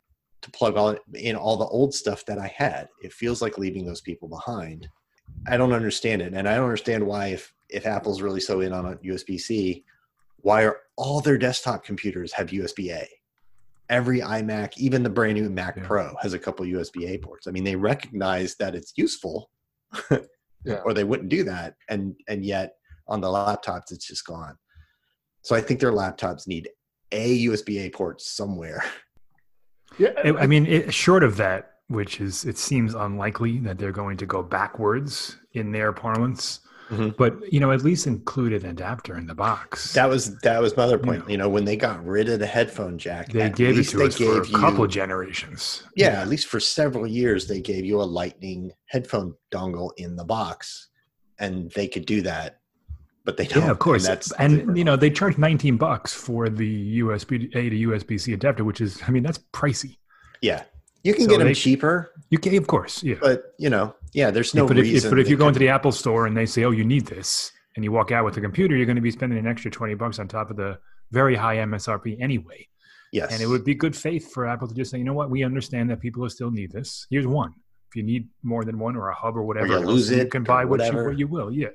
to 0.43 0.51
plug 0.53 0.77
all 0.77 0.97
in 1.15 1.35
all 1.35 1.57
the 1.57 1.67
old 1.67 1.93
stuff 1.93 2.25
that 2.27 2.39
i 2.39 2.47
had. 2.47 2.87
It 3.03 3.13
feels 3.13 3.43
like 3.43 3.59
leaving 3.59 3.85
those 3.85 4.01
people 4.01 4.29
behind. 4.29 4.89
I 5.49 5.57
don't 5.57 5.73
understand 5.73 6.23
it 6.23 6.33
and 6.35 6.49
i 6.49 6.55
don't 6.55 6.65
understand 6.65 7.05
why 7.05 7.29
if 7.29 7.53
if 7.69 7.87
apple's 7.87 8.23
really 8.23 8.41
so 8.41 8.61
in 8.61 8.73
on 8.73 8.87
a 8.87 8.97
usb-c 8.97 9.85
why 10.41 10.65
are 10.65 10.79
all 10.97 11.21
their 11.21 11.39
desktop 11.39 11.85
computers 11.85 12.33
have 12.33 12.49
USB-A? 12.49 13.09
Every 13.91 14.21
iMac, 14.21 14.77
even 14.77 15.03
the 15.03 15.11
brand 15.11 15.35
new 15.35 15.49
Mac 15.49 15.77
Yeah. 15.77 15.87
Pro, 15.87 16.15
has 16.21 16.35
a 16.35 16.39
couple 16.39 16.65
USB-A 16.67 17.19
ports. 17.19 17.47
I 17.47 17.51
mean, 17.51 17.65
they 17.65 17.77
recognize 17.77 18.55
that 18.57 18.75
it's 18.75 18.93
useful, 18.97 19.51
Yeah. 20.65 20.81
or 20.85 20.93
they 20.93 21.05
wouldn't 21.05 21.31
do 21.31 21.45
that. 21.45 21.75
And 21.89 22.15
and 22.29 22.45
yet 22.45 22.75
on 23.07 23.21
the 23.21 23.29
laptops, 23.29 23.91
it's 23.91 24.07
just 24.07 24.27
gone. 24.27 24.57
So 25.43 25.57
I 25.57 25.61
think 25.61 25.81
their 25.81 25.93
laptops 25.93 26.47
need 26.47 26.69
a 27.13 27.47
USB-A 27.47 27.91
port 27.91 28.21
somewhere. 28.21 28.85
Yeah. 29.99 30.11
I 30.23 30.43
I 30.43 30.47
mean, 30.47 30.67
it, 30.67 30.93
short 30.93 31.25
of 31.25 31.39
that, 31.39 31.77
which 31.89 32.21
is 32.21 32.45
it 32.45 32.59
seems 32.59 32.95
unlikely 32.95 33.59
that 33.61 33.79
they're 33.79 33.91
going 33.91 34.19
to 34.19 34.27
go 34.27 34.43
backwards 34.43 35.39
in 35.55 35.73
their 35.73 35.95
parlance. 35.95 36.61
Mhm. 36.91 37.17
But 37.17 37.53
you 37.53 37.61
know, 37.61 37.71
at 37.73 37.83
least 37.83 38.07
include 38.07 38.53
an 38.53 38.65
adapter 38.71 39.17
in 39.17 39.27
the 39.27 39.35
box. 39.35 39.93
That 39.93 40.09
was 40.09 40.39
that 40.39 40.61
was 40.63 40.77
my 40.77 40.85
other 40.85 40.99
point. 40.99 41.25
Yeah. 41.27 41.33
You 41.33 41.37
know, 41.39 41.49
when 41.49 41.65
they 41.65 41.77
got 41.77 42.05
rid 42.05 42.29
of 42.29 42.39
the 42.39 42.47
headphone 42.47 42.97
jack, 42.99 43.31
they 43.33 43.51
gave 43.51 43.79
it 43.79 43.85
to 43.89 44.05
us 44.05 44.17
for 44.17 44.23
a 44.39 44.41
gave 44.43 44.47
you- 44.53 44.59
couple 44.59 44.87
generations. 44.87 45.83
yeah, 45.97 46.21
at 46.23 46.29
least 46.29 46.47
for 46.47 46.61
several 46.61 47.07
years, 47.07 47.47
they 47.47 47.61
gave 47.61 47.85
you 47.85 48.01
a 48.01 48.05
lightning 48.05 48.73
headphone 48.87 49.35
dongle 49.51 49.91
in 49.99 50.17
the 50.17 50.25
box, 50.25 50.89
and 51.39 51.71
they 51.73 51.87
could 51.89 52.07
do 52.07 52.23
that, 52.23 52.61
but 53.25 53.37
they 53.37 53.47
don't. 53.47 53.65
Yeah, 53.65 53.71
of 53.71 53.79
course. 53.79 54.07
And, 54.07 54.17
that's 54.17 54.33
And, 54.33 54.77
you 54.79 54.85
know, 54.85 54.97
they 54.97 55.11
charge 55.11 55.37
19 55.37 55.77
bucks 55.77 56.15
for 56.15 56.49
the 56.49 56.99
USB 57.01 57.51
A 57.55 57.69
to 57.69 57.77
USB 57.77 58.19
C 58.19 58.33
adapter, 58.33 58.65
which 58.65 58.81
is, 58.81 59.01
I 59.07 59.11
mean, 59.11 59.23
that's 59.23 59.39
pricey. 59.53 59.99
yeah, 60.41 60.63
you 61.05 61.15
can 61.15 61.23
So 61.25 61.29
get 61.31 61.39
them 61.39 61.49
they- 61.49 61.55
cheaper, 61.55 62.13
You 62.31 62.39
can, 62.39 62.55
of 62.57 62.67
course, 62.67 63.03
yeah. 63.03 63.17
but 63.21 63.55
you 63.59 63.71
know, 63.71 63.95
yeah, 64.13 64.31
there's 64.31 64.55
no 64.55 64.67
but 64.67 64.79
if, 64.79 64.83
reason. 64.83 65.07
if, 65.09 65.11
but 65.11 65.19
if 65.19 65.29
you 65.29 65.37
go 65.37 65.49
into 65.49 65.59
couldn't- 65.59 65.69
the 65.69 65.75
Apple 65.75 65.93
store 65.93 66.27
and 66.27 66.37
they 66.37 66.47
say, 66.47 66.65
"Oh, 66.65 66.71
you 66.71 66.85
need 66.85 67.07
this," 67.07 67.53
and 67.77 67.85
you 67.85 67.93
walk 67.93 68.11
out 68.13 68.25
with 68.25 68.37
a 68.37 68.41
computer, 68.41 68.77
you're 68.77 68.87
going 68.87 68.97
to 68.97 69.03
be 69.03 69.11
spending 69.11 69.39
an 69.39 69.47
extra 69.47 69.71
20 69.71 69.95
bucks 69.95 70.19
on 70.19 70.29
top 70.29 70.51
of 70.51 70.57
the 70.57 70.79
very 71.11 71.35
high 71.37 71.57
MSRP 71.57 72.21
anyway. 72.21 72.67
yes, 73.13 73.33
And 73.33 73.41
it 73.41 73.47
would 73.47 73.65
be 73.65 73.75
good 73.75 73.97
faith 73.97 74.31
for 74.35 74.47
Apple 74.47 74.69
to 74.69 74.75
just 74.75 74.91
say, 74.91 74.99
"You 74.99 75.05
know 75.05 75.15
what? 75.15 75.31
We 75.31 75.43
understand 75.45 75.89
that 75.91 76.01
people 76.01 76.29
still 76.29 76.51
need 76.51 76.71
this. 76.73 77.07
Here's 77.11 77.27
one. 77.27 77.55
If 77.89 77.97
you 77.97 78.03
need 78.03 78.29
more 78.43 78.65
than 78.67 78.79
one 78.79 78.95
or 78.97 79.09
a 79.09 79.15
hub 79.15 79.35
or 79.39 79.43
whatever, 79.45 79.69
you 79.69 79.75
else, 79.77 79.87
lose 79.87 80.11
you 80.11 80.27
can 80.27 80.45
buy 80.45 80.65
what 80.67 80.85
you, 80.85 80.93
what 81.05 81.19
you 81.19 81.27
will." 81.27 81.51
Yeah. 81.51 81.69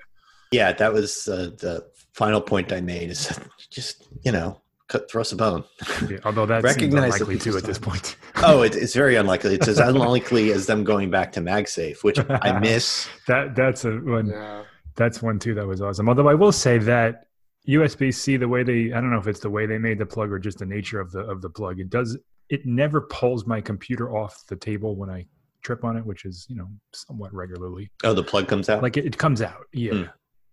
yeah, 0.51 0.71
that 0.73 0.93
was 0.93 1.27
uh, 1.27 1.49
the 1.57 1.87
final 2.13 2.39
point 2.41 2.71
I 2.71 2.81
made. 2.81 3.09
Is 3.09 3.21
just 3.71 4.07
you 4.23 4.31
know, 4.31 4.61
cut, 4.87 5.09
throw 5.09 5.21
us 5.21 5.31
a 5.31 5.35
bone. 5.35 5.63
Yeah, 6.09 6.17
although 6.25 6.45
that's 6.45 6.63
Recognize 6.63 7.15
seems 7.15 7.21
unlikely 7.21 7.39
too 7.39 7.57
at 7.57 7.63
this 7.63 7.77
point. 7.77 8.17
oh, 8.37 8.61
it, 8.63 8.75
it's 8.75 8.93
very 8.93 9.15
unlikely. 9.15 9.55
It's 9.55 9.67
as 9.67 9.79
unlikely 9.79 10.51
as 10.51 10.65
them 10.65 10.83
going 10.83 11.09
back 11.09 11.31
to 11.33 11.41
MagSafe, 11.41 12.03
which 12.03 12.19
I 12.29 12.59
miss. 12.61 13.07
that 13.27 13.55
that's 13.55 13.85
a 13.85 13.91
one. 13.91 14.27
Yeah. 14.27 14.63
That's 14.95 15.21
one 15.21 15.39
too. 15.39 15.55
That 15.55 15.65
was 15.65 15.81
awesome. 15.81 16.07
Although 16.07 16.29
I 16.29 16.35
will 16.35 16.51
say 16.51 16.77
that 16.79 17.25
USB 17.67 18.13
C, 18.13 18.37
the 18.37 18.47
way 18.47 18.63
they, 18.63 18.93
I 18.93 19.01
don't 19.01 19.09
know 19.09 19.17
if 19.17 19.27
it's 19.27 19.39
the 19.39 19.49
way 19.49 19.65
they 19.65 19.77
made 19.77 19.97
the 19.97 20.05
plug 20.05 20.31
or 20.31 20.39
just 20.39 20.59
the 20.59 20.65
nature 20.65 20.99
of 20.99 21.11
the 21.11 21.19
of 21.21 21.41
the 21.41 21.49
plug. 21.49 21.79
It 21.79 21.89
does. 21.89 22.17
It 22.49 22.65
never 22.65 23.01
pulls 23.01 23.47
my 23.47 23.61
computer 23.61 24.15
off 24.15 24.43
the 24.47 24.55
table 24.55 24.95
when 24.95 25.09
I 25.09 25.25
trip 25.63 25.83
on 25.83 25.97
it, 25.97 26.05
which 26.05 26.25
is 26.25 26.45
you 26.49 26.55
know 26.55 26.67
somewhat 26.93 27.33
regularly. 27.33 27.89
Oh, 28.03 28.13
the 28.13 28.23
plug 28.23 28.47
comes 28.47 28.69
out. 28.69 28.83
Like 28.83 28.97
it, 28.97 29.05
it 29.05 29.17
comes 29.17 29.41
out, 29.41 29.65
yeah. 29.71 29.93
Hmm. 29.93 30.03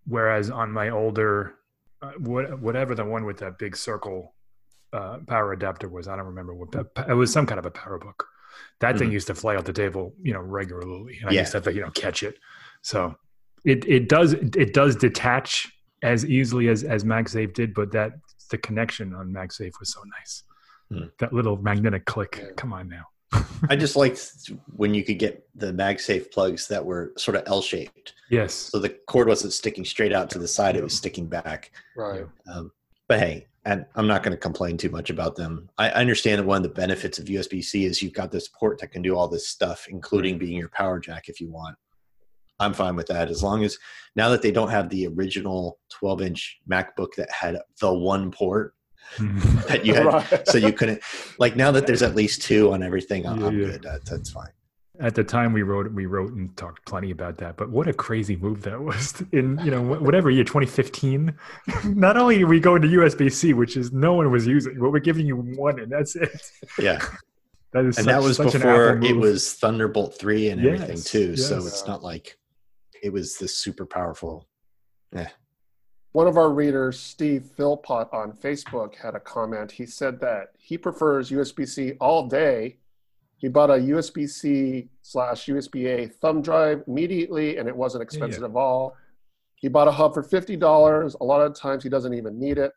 Whereas 0.07 0.51
on 0.51 0.73
my 0.73 0.89
older, 0.89 1.57
uh, 2.02 2.12
what, 2.19 2.61
whatever 2.61 2.95
the 2.95 3.04
one 3.04 3.25
with 3.25 3.38
that 3.38 3.59
big 3.59 3.76
circle 3.76 4.35
uh, 4.92 5.19
power 5.26 5.52
adapter 5.52 5.88
was, 5.88 6.09
I 6.09 6.16
don't 6.16 6.26
remember 6.26 6.54
what 6.54 6.75
it 7.09 7.14
was. 7.14 7.33
Some 7.33 7.47
kind 7.47 7.59
of 7.59 7.66
a 7.66 7.71
power 7.71 7.99
book. 7.99 8.26
That 8.80 8.99
thing 8.99 9.11
Mhm. 9.11 9.12
used 9.12 9.26
to 9.28 9.35
fly 9.35 9.54
off 9.57 9.64
the 9.64 9.73
table, 9.73 10.14
you 10.23 10.33
know, 10.33 10.40
regularly, 10.40 11.19
and 11.21 11.30
I 11.30 11.33
Yeah. 11.33 11.40
used 11.40 11.52
to 11.52 11.59
have 11.59 11.64
to, 11.64 11.73
you 11.73 11.83
know, 11.83 11.90
catch 11.90 12.23
it. 12.23 12.38
So 12.83 13.14
it 13.64 13.85
it 13.87 14.09
does 14.09 14.33
it 14.33 14.73
does 14.75 14.97
detach 14.97 15.71
as 16.02 16.25
easily 16.25 16.69
as 16.69 16.83
as 16.83 17.04
MagSafe 17.04 17.52
did, 17.52 17.75
but 17.75 17.92
that 17.92 18.12
the 18.50 18.59
connection 18.59 19.14
on 19.14 19.30
MagSafe 19.33 19.78
was 19.78 19.92
so 19.92 20.02
nice. 20.19 20.42
Hmm. 20.90 21.09
That 21.19 21.33
little 21.33 21.57
magnetic 21.59 22.04
click. 22.07 22.54
Come 22.57 22.73
on 22.73 22.88
now. 22.88 23.04
I 23.69 23.77
just 23.77 23.97
liked 23.97 24.51
when 24.75 24.95
you 24.95 25.05
could 25.05 25.19
get 25.19 25.47
the 25.55 25.73
MagSafe 25.73 26.33
plugs 26.33 26.67
that 26.69 26.85
were 26.85 27.13
sort 27.17 27.37
of 27.37 27.45
L 27.47 27.63
shaped. 27.63 28.15
Yes. 28.31 28.55
So 28.55 28.79
the 28.79 28.89
cord 28.89 29.29
wasn't 29.29 29.53
sticking 29.53 29.85
straight 29.85 30.13
out 30.13 30.31
to 30.31 30.39
the 30.39 30.49
side, 30.49 30.77
it 30.77 30.83
was 30.83 30.97
sticking 30.97 31.27
back. 31.27 31.73
Right. 31.97 32.27
Um, 32.53 32.73
but 33.09 33.19
hey, 33.19 33.47
and 33.65 33.85
I'm 33.95 34.07
not 34.07 34.23
going 34.23 34.33
to 34.33 34.41
complain 34.41 34.77
too 34.77 34.89
much 34.89 35.11
about 35.11 35.37
them. 35.37 35.69
I 35.77 35.91
understand 35.91 36.39
that 36.39 36.47
one 36.47 36.59
of 36.59 36.63
the 36.63 36.69
benefits 36.71 37.19
of 37.19 37.27
USB 37.27 37.63
C 37.63 37.85
is 37.85 38.03
you've 38.03 38.15
got 38.15 38.31
this 38.31 38.49
port 38.49 38.79
that 38.81 38.93
can 38.93 39.03
do 39.03 39.17
all 39.17 39.29
this 39.29 39.49
stuff, 39.49 39.87
including 39.89 40.39
being 40.39 40.57
your 40.57 40.71
power 40.71 40.99
jack 40.99 41.29
if 41.29 41.41
you 41.41 41.51
want. 41.51 41.77
I'm 42.59 42.75
fine 42.75 42.95
with 42.95 43.07
that 43.07 43.31
as 43.31 43.43
long 43.43 43.65
as 43.65 43.79
now 44.17 44.29
that 44.29 44.43
they 44.43 44.51
don't 44.51 44.71
have 44.71 44.89
the 44.91 45.07
original 45.07 45.79
12 45.91 46.23
inch 46.23 46.61
MacBook 46.71 47.15
that 47.17 47.31
had 47.31 47.59
the 47.81 47.93
one 47.93 48.31
port 48.31 48.75
that 49.69 49.85
you 49.85 49.95
had, 49.95 50.07
Right. 50.07 50.49
so 50.49 50.59
you 50.59 50.73
couldn't 50.73 51.02
like 51.38 51.57
now 51.57 51.71
that 51.73 51.87
there's 51.87 52.02
at 52.02 52.14
least 52.14 52.42
two 52.42 52.73
on 52.73 52.83
everything. 52.83 53.26
I'm, 53.26 53.40
Yeah, 53.40 53.47
I'm 53.49 53.57
good. 53.57 53.83
That, 53.83 54.04
that's 54.04 54.30
fine. 54.30 54.50
at 55.00 55.14
the 55.14 55.25
time 55.25 55.52
we 55.52 55.62
wrote 55.62 55.90
we 55.92 56.07
wrote 56.07 56.33
and 56.33 56.54
talked 56.57 56.85
plenty 56.87 57.11
about 57.11 57.38
that 57.38 57.57
but 57.57 57.71
what 57.71 57.88
a 57.88 57.92
crazy 57.92 58.37
move 58.37 58.61
that 58.62 58.78
was 58.80 59.23
in 59.33 59.59
you 59.64 59.71
know 59.71 59.80
whatever 59.80 60.30
year 60.30 60.45
2015 60.45 61.35
not 61.85 62.16
only 62.19 62.42
are 62.42 62.47
we 62.47 62.61
going 62.61 62.83
to 62.83 62.88
usb-c 62.88 63.54
which 63.54 63.76
is 63.78 63.92
no 63.92 64.12
one 64.12 64.30
was 64.30 64.47
using 64.47 64.78
but 64.78 64.90
we're 64.92 64.99
giving 64.99 65.25
you 65.26 65.37
one 65.37 65.78
and 65.80 65.90
that's 65.90 66.16
it 66.16 66.30
Yeah. 66.78 66.99
that 67.73 67.85
is 67.87 67.97
and 67.97 68.04
such, 68.04 68.07
that 68.07 68.23
was 68.23 68.37
such 68.37 68.54
an 68.54 68.61
before 68.61 69.00
it 69.02 69.16
was 69.16 69.54
Thunderbolt 69.54 70.19
three 70.19 70.50
and 70.50 70.61
everything 70.66 70.97
Yes, 70.97 71.04
too. 71.04 71.35
So 71.37 71.57
it's 71.66 71.87
not 71.87 72.02
like 72.02 72.37
it 73.02 73.11
was 73.11 73.38
this 73.38 73.57
super 73.57 73.87
powerful. 73.87 74.47
One 76.12 76.26
of 76.26 76.37
our 76.37 76.50
readers, 76.50 76.99
Steve 76.99 77.49
Philpott 77.57 78.12
on 78.12 78.33
Facebook, 78.33 78.97
had 78.97 79.14
a 79.14 79.21
comment. 79.21 79.71
He 79.71 79.87
said 79.87 80.21
that 80.21 80.49
he 80.59 80.76
prefers 80.76 81.31
USB 81.31 81.69
C 81.69 81.93
all 82.00 82.26
day. 82.26 82.79
He 83.37 83.49
bought 83.49 83.71
a 83.71 83.75
USB 83.75 84.29
C 84.29 84.88
slash 85.02 85.47
USB 85.47 85.87
A 85.87 86.09
thumb 86.09 86.43
drive 86.43 86.83
immediately, 86.88 87.59
and 87.59 87.69
it 87.69 87.76
wasn't 87.76 88.02
expensive 88.02 88.43
at 88.43 88.50
all. 88.50 88.97
He 89.55 89.69
bought 89.69 89.87
a 89.87 89.93
hub 89.93 90.14
for 90.14 90.23
$50. 90.25 91.17
A 91.21 91.25
lot 91.25 91.43
of 91.43 91.55
times 91.55 91.85
he 91.85 91.88
doesn't 91.88 92.14
even 92.14 92.40
need 92.40 92.59
it. 92.59 92.73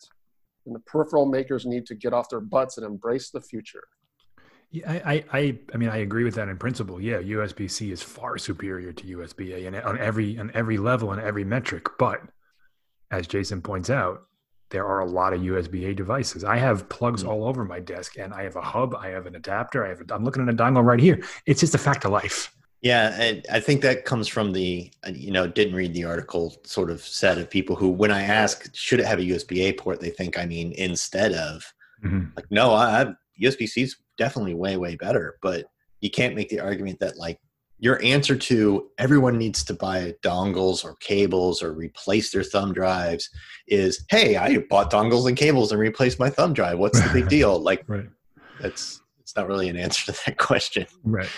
And 0.65 0.75
the 0.75 0.79
peripheral 0.79 1.25
makers 1.25 1.65
need 1.65 1.87
to 1.87 1.95
get 1.95 2.13
off 2.13 2.29
their 2.29 2.39
butts 2.39 2.77
and 2.77 2.85
embrace 2.85 3.31
the 3.31 3.41
future. 3.41 3.83
Yeah, 4.69 4.91
I, 4.91 5.13
I, 5.13 5.25
I, 5.33 5.59
I 5.73 5.77
mean, 5.77 5.89
I 5.89 5.97
agree 5.97 6.23
with 6.23 6.35
that 6.35 6.49
in 6.49 6.57
principle. 6.57 7.01
Yeah, 7.01 7.17
USB 7.17 7.69
C 7.69 7.91
is 7.91 8.03
far 8.03 8.37
superior 8.37 8.93
to 8.93 9.17
USB 9.17 9.55
A, 9.55 9.65
and 9.65 9.75
on 9.77 9.97
every 9.97 10.37
on 10.37 10.51
every 10.53 10.77
level 10.77 11.11
and 11.11 11.21
every 11.21 11.43
metric. 11.43 11.87
But 11.97 12.21
as 13.13 13.27
Jason 13.27 13.61
points 13.61 13.89
out, 13.89 14.23
there 14.69 14.85
are 14.85 15.01
a 15.01 15.05
lot 15.05 15.33
of 15.33 15.41
USB 15.41 15.85
A 15.89 15.93
devices. 15.93 16.43
I 16.43 16.57
have 16.57 16.89
plugs 16.89 17.23
Mm. 17.23 17.29
all 17.29 17.45
over 17.45 17.63
my 17.63 17.79
desk, 17.79 18.17
and 18.17 18.33
I 18.33 18.43
have 18.43 18.55
a 18.55 18.61
hub, 18.61 18.95
I 18.95 19.09
have 19.09 19.27
an 19.27 19.35
adapter, 19.35 19.85
I 19.85 19.89
have. 19.89 20.01
A, 20.01 20.13
I'm 20.13 20.23
looking 20.25 20.41
at 20.41 20.49
a 20.53 20.57
dongle 20.57 20.83
right 20.83 20.99
here. 20.99 21.23
It's 21.45 21.59
just 21.59 21.75
a 21.75 21.77
fact 21.77 22.05
of 22.05 22.11
life. 22.11 22.53
Yeah, 22.81 23.15
and 23.17 23.45
I 23.51 23.59
think 23.61 23.81
that 23.83 24.03
comes 24.03 24.27
from 24.27 24.51
the 24.51 24.91
you 25.13 25.31
know 25.31 25.47
didn't 25.47 25.75
read 25.75 25.93
the 25.93 26.03
article 26.05 26.55
sort 26.65 26.89
of 26.89 27.01
set 27.01 27.37
of 27.37 27.49
people 27.49 27.75
who 27.77 27.87
when 27.89 28.11
I 28.11 28.23
ask 28.23 28.69
should 28.75 28.99
it 28.99 29.05
have 29.05 29.19
a 29.19 29.23
USB 29.23 29.69
A 29.69 29.73
port 29.73 30.01
they 30.01 30.09
think 30.09 30.37
I 30.37 30.45
mean 30.45 30.73
instead 30.73 31.31
of 31.33 31.71
like 32.35 32.45
no 32.51 32.73
I, 32.73 33.03
I 33.03 33.13
USB 33.41 33.69
C 33.69 33.83
is 33.83 33.95
definitely 34.17 34.53
way 34.53 34.75
way 34.75 34.95
better 34.95 35.37
but 35.41 35.65
you 36.01 36.09
can't 36.09 36.35
make 36.35 36.49
the 36.49 36.59
argument 36.59 36.99
that 36.99 37.15
like 37.17 37.39
your 37.83 38.01
answer 38.01 38.37
to 38.37 38.89
everyone 38.97 39.37
needs 39.37 39.61
to 39.65 39.73
buy 39.73 40.15
dongles 40.23 40.85
or 40.85 40.95
cables 40.95 41.61
or 41.61 41.73
replace 41.73 42.31
their 42.31 42.43
thumb 42.43 42.71
drives 42.71 43.29
is 43.67 44.05
hey 44.09 44.37
I 44.37 44.57
bought 44.69 44.89
dongles 44.89 45.27
and 45.27 45.35
cables 45.35 45.71
and 45.71 45.81
replaced 45.81 46.17
my 46.17 46.29
thumb 46.29 46.53
drive 46.53 46.79
what's 46.79 47.01
the 47.01 47.13
big 47.13 47.27
deal 47.37 47.59
like 47.59 47.83
Right, 47.87 48.07
that's 48.61 49.01
it's 49.19 49.35
not 49.35 49.47
really 49.47 49.67
an 49.67 49.75
answer 49.75 50.11
to 50.11 50.19
that 50.25 50.37
question 50.37 50.87
right. 51.03 51.29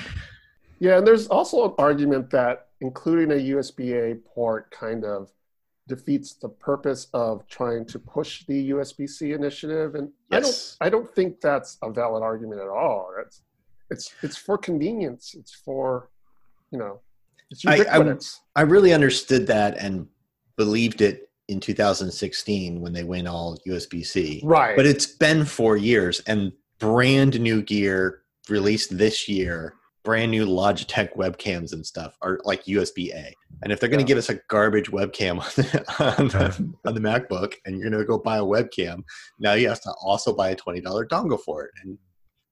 Yeah, 0.79 0.97
and 0.97 1.07
there's 1.07 1.27
also 1.27 1.65
an 1.65 1.73
argument 1.77 2.29
that 2.31 2.67
including 2.81 3.31
a 3.31 3.41
USB 3.55 4.11
A 4.11 4.15
port 4.15 4.69
kind 4.71 5.05
of 5.05 5.31
defeats 5.87 6.33
the 6.33 6.49
purpose 6.49 7.07
of 7.13 7.47
trying 7.47 7.85
to 7.85 7.97
push 7.99 8.45
the 8.45 8.71
USB 8.71 9.09
C 9.09 9.31
initiative. 9.31 9.95
And 9.95 10.11
I 10.31 10.41
don't 10.41 10.77
I 10.81 10.89
don't 10.89 11.09
think 11.15 11.39
that's 11.41 11.77
a 11.81 11.91
valid 11.91 12.23
argument 12.23 12.61
at 12.61 12.67
all. 12.67 13.09
It's 13.19 13.41
it's 13.89 14.13
it's 14.21 14.37
for 14.37 14.57
convenience. 14.57 15.33
It's 15.37 15.53
for 15.53 16.09
you 16.71 16.79
know 16.79 17.01
it's 17.51 17.65
I- 17.65 17.85
I-. 17.99 18.17
I 18.55 18.61
really 18.63 18.93
understood 18.93 19.47
that 19.47 19.77
and 19.77 20.07
believed 20.57 21.01
it 21.01 21.29
in 21.47 21.59
2016 21.59 22.81
when 22.81 22.91
they 22.93 23.03
went 23.03 23.27
all 23.27 23.57
USB 23.67 24.03
C. 24.05 24.41
right. 24.43 24.75
But 24.75 24.87
it's 24.87 25.05
been 25.05 25.45
four 25.45 25.77
years 25.77 26.21
and 26.21 26.51
brand 26.79 27.39
new 27.39 27.61
gear 27.61 28.23
released 28.49 28.97
this 28.97 29.27
year, 29.29 29.75
brand 30.03 30.31
new 30.31 30.45
Logitech 30.47 31.15
webcams 31.15 31.71
and 31.73 31.85
stuff 31.85 32.17
are 32.23 32.39
like 32.45 32.63
USB 32.65 33.13
A. 33.13 33.31
And 33.61 33.71
if 33.71 33.79
they're 33.79 33.89
going 33.89 33.99
to 33.99 34.03
Yeah. 34.03 34.15
give 34.15 34.17
us 34.17 34.29
a 34.29 34.39
garbage 34.49 34.89
webcam 34.89 35.33
on 35.39 35.45
the, 35.55 36.19
on, 36.19 36.27
the, 36.29 36.89
on 36.89 36.93
the 36.95 36.99
MacBook 36.99 37.53
and 37.65 37.79
you're 37.79 37.91
going 37.91 38.01
to 38.01 38.07
go 38.07 38.17
buy 38.17 38.37
a 38.37 38.43
webcam, 38.43 39.03
now 39.39 39.53
you 39.53 39.69
have 39.69 39.81
to 39.81 39.93
also 40.01 40.33
buy 40.35 40.49
a 40.49 40.55
$20 40.55 40.81
dongle 41.09 41.39
for 41.39 41.63
it. 41.65 41.71
And 41.83 41.97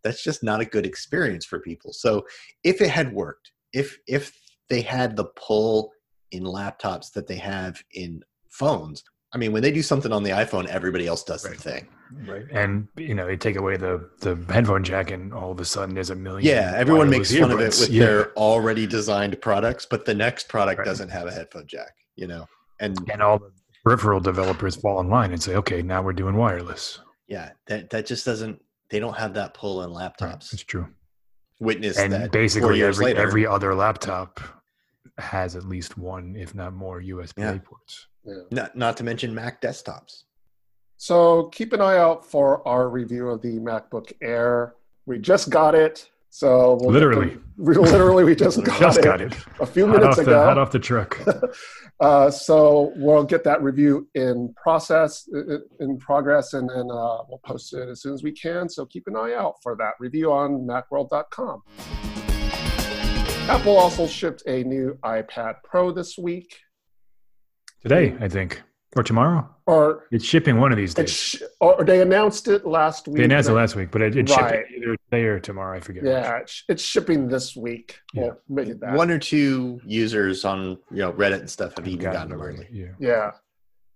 that's 0.04 0.24
just 0.24 0.44
not 0.44 0.62
a 0.62 0.66
good 0.66 0.86
experience 0.86 1.46
for 1.46 1.60
people. 1.60 1.94
So 1.94 2.28
if 2.64 2.80
it 2.80 2.90
had 2.92 3.12
worked, 3.12 3.53
if 3.74 3.98
if 4.08 4.32
they 4.70 4.82
had 4.82 5.16
the 5.16 5.26
pull 5.26 5.92
in 6.32 6.44
laptops 6.44 7.12
that 7.14 7.28
they 7.28 7.36
have 7.36 7.82
in 7.94 8.22
phones, 8.50 9.04
I 9.34 9.38
mean, 9.38 9.52
when 9.52 9.62
they 9.64 9.72
do 9.72 9.82
something 9.82 10.12
on 10.12 10.24
the 10.24 10.30
iPhone, 10.32 10.68
everybody 10.68 11.08
else 11.08 11.24
does 11.24 11.44
Right. 11.46 11.58
the 11.58 11.62
thing. 11.62 11.88
Right. 12.28 12.46
And 12.52 12.88
you 12.98 13.16
know, 13.16 13.26
they 13.26 13.36
take 13.38 13.56
away 13.56 13.78
the 13.78 14.10
the 14.22 14.36
headphone 14.54 14.84
jack, 14.84 15.12
and 15.12 15.34
all 15.34 15.52
of 15.52 15.60
a 15.60 15.66
sudden 15.66 15.96
there's 15.96 16.12
a 16.12 16.16
million. 16.16 16.48
Yeah, 16.48 16.74
everyone 16.76 17.10
makes 17.10 17.36
fun 17.36 17.52
of 17.52 17.60
it 17.60 17.76
with 17.80 17.90
Yeah. 17.90 18.06
their 18.06 18.34
already 18.38 18.86
designed 18.88 19.42
products, 19.42 19.86
but 19.86 20.06
the 20.06 20.14
next 20.14 20.48
product 20.50 20.80
Right. 20.80 20.86
doesn't 20.86 21.10
have 21.10 21.28
a 21.28 21.32
headphone 21.32 21.66
jack, 21.68 21.94
you 22.16 22.28
know? 22.28 22.48
And 22.80 22.98
and 23.12 23.22
all 23.22 23.40
the 23.40 23.52
peripheral 23.84 24.20
developers 24.20 24.76
fall 24.76 25.00
in 25.02 25.10
line 25.10 25.32
and 25.32 25.42
say, 25.42 25.56
okay, 25.56 25.82
now 25.82 26.02
we're 26.02 26.14
doing 26.14 26.36
wireless. 26.36 27.00
yeah, 27.28 27.52
that, 27.68 27.90
that 27.90 28.06
just 28.06 28.26
doesn't, 28.26 28.62
they 28.90 29.00
don't 29.00 29.18
have 29.18 29.34
that 29.34 29.54
pull 29.54 29.82
in 29.84 29.92
Right. 29.92 30.14
laptops. 30.14 30.54
It's 30.54 30.64
true. 30.64 30.88
Witness 31.64 31.98
and 31.98 32.12
that 32.14 32.22
four 32.32 32.42
basically 32.42 32.78
years 32.78 32.98
every 32.98 33.06
later. 33.14 33.22
every 33.22 33.48
other 33.48 33.74
laptop 33.74 34.40
has 35.18 35.56
at 35.56 35.64
least 35.66 35.98
one, 35.98 36.36
if 36.36 36.54
not 36.56 36.74
more, 36.74 37.00
USB 37.02 37.40
Yeah. 37.42 37.58
ports. 37.64 38.08
yeah. 38.26 38.34
not, 38.52 38.76
not 38.76 38.98
to 38.98 39.04
mention 39.04 39.34
Mac 39.34 39.62
desktops. 39.62 40.24
So 40.98 41.46
keep 41.46 41.74
an 41.74 41.82
eye 41.82 41.98
out 41.98 42.26
for 42.26 42.66
our 42.68 42.90
review 42.90 43.30
of 43.30 43.42
the 43.42 43.60
MacBook 43.60 44.14
Air. 44.22 44.76
We 45.06 45.20
just 45.20 45.50
got 45.50 45.76
it. 45.76 46.10
So 46.36 46.80
we'll 46.82 46.90
Literally. 46.92 47.30
the- 47.30 47.42
we 47.64 47.76
literally 47.76 48.24
we 48.24 48.34
just 48.36 48.64
got 48.64 48.80
Just 48.80 48.98
it 48.98 49.04
got 49.04 49.22
it. 49.22 49.36
a 49.60 49.68
few 49.68 49.86
Hot 49.86 50.00
minutes 50.00 50.16
the, 50.16 50.24
ago. 50.24 50.44
hot 50.46 50.58
off 50.58 50.72
the 50.72 50.80
truck. 50.80 51.20
Uh, 52.00 52.30
so 52.30 52.92
we'll 52.98 53.24
get 53.24 53.44
that 53.46 53.62
review 53.62 54.10
in 54.16 54.54
process, 54.62 55.26
in 55.80 55.98
progress, 56.00 56.52
and 56.54 56.68
then 56.68 56.90
uh, 56.92 57.20
we'll 57.30 57.40
post 57.46 57.72
it 57.74 57.88
as 57.88 58.02
soon 58.02 58.14
as 58.14 58.24
we 58.24 58.32
can. 58.32 58.68
So 58.68 58.84
keep 58.88 59.04
an 59.08 59.16
eye 59.16 59.36
out 59.36 59.54
for 59.62 59.78
that 59.78 59.94
review 60.00 60.32
on 60.34 60.68
MacWorld.com. 60.68 61.62
Apple 63.48 63.78
also 63.78 64.08
shipped 64.08 64.42
a 64.48 64.64
new 64.64 64.98
iPad 65.06 65.58
Pro 65.64 65.92
this 65.92 66.18
week, 66.18 66.58
Today, 67.82 68.18
I 68.20 68.28
think, 68.28 68.62
or 68.96 69.04
tomorrow. 69.04 69.48
or 69.66 70.06
It's 70.12 70.26
shipping 70.26 70.60
one 70.60 70.72
of 70.72 70.78
these 70.78 70.94
days. 70.94 71.12
sh- 71.12 71.42
or 71.60 71.84
they 71.84 72.02
announced 72.02 72.48
it 72.48 72.66
last 72.66 73.08
week. 73.08 73.18
They 73.18 73.24
announced 73.26 73.50
it 73.50 73.54
last 73.54 73.76
week, 73.76 73.90
but 73.92 74.02
it, 74.02 74.16
it's 74.16 74.32
Right. 74.38 74.66
shipping 74.68 74.84
either 74.84 74.98
today 75.10 75.24
or 75.26 75.40
tomorrow. 75.40 75.78
I 75.78 75.80
forget. 75.80 76.04
Yeah, 76.04 76.38
it's, 76.38 76.64
it's 76.70 76.84
shipping 76.84 77.28
this 77.28 77.56
week. 77.56 78.00
We'll 78.14 78.38
make 78.50 78.80
that. 78.80 78.94
One 78.96 79.10
or 79.10 79.20
two 79.20 79.80
users 79.86 80.46
on 80.46 80.78
you 80.92 80.98
know 80.98 81.14
Reddit 81.14 81.40
and 81.40 81.50
stuff 81.50 81.76
have 81.78 81.88
even 81.88 82.12
gotten 82.12 82.30
them 82.30 82.40
already, 82.40 82.58
early. 82.60 82.68
Yeah. 82.72 82.92
Yeah. 83.00 83.32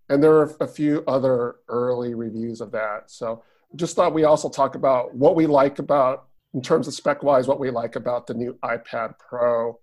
And 0.09 0.23
there 0.23 0.31
are 0.37 0.55
a 0.61 0.67
few 0.67 1.03
other 1.07 1.55
early 1.67 2.13
reviews 2.13 2.61
of 2.61 2.71
that. 2.71 3.11
So 3.11 3.43
Just 3.75 3.95
thought 3.97 4.13
we 4.13 4.23
also 4.23 4.47
talk 4.49 4.75
about 4.75 5.13
what 5.13 5.35
we 5.35 5.45
like 5.45 5.79
about, 5.79 6.27
in 6.53 6.61
terms 6.61 6.87
of 6.87 6.93
spec 6.93 7.21
wise, 7.23 7.45
what 7.47 7.59
we 7.59 7.69
like 7.69 7.97
about 7.97 8.25
the 8.25 8.33
new 8.33 8.53
iPad 8.63 9.15
Pro. 9.19 9.77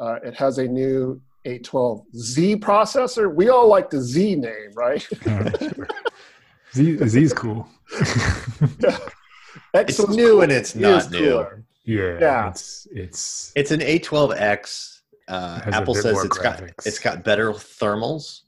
Uh, 0.00 0.16
it 0.24 0.34
has 0.34 0.56
a 0.56 0.66
new 0.66 1.20
A12Z 1.46 2.56
processor. 2.60 3.32
We 3.32 3.48
all 3.48 3.68
like 3.68 3.90
the 3.90 4.00
Z 4.00 4.36
name, 4.36 4.72
right? 4.74 5.06
Z 6.74 6.98
Z's 7.06 7.32
cool. 7.32 7.68
It's 9.74 10.08
new 10.08 10.40
and 10.42 10.52
it's 10.52 10.74
not 10.74 11.10
new. 11.10 11.18
cooler. 11.18 11.64
yeah, 11.84 12.18
Yeah. 12.20 12.48
It's 12.48 12.86
it's 12.90 13.52
It's 13.54 13.70
an 13.70 13.80
A12X. 13.80 15.00
Uh, 15.26 15.60
Apple 15.66 15.94
says 15.94 16.14
more 16.14 16.26
it's 16.26 16.38
got 16.38 16.62
it's 16.86 16.98
got 16.98 17.22
better 17.22 17.52
thermals, 17.52 18.40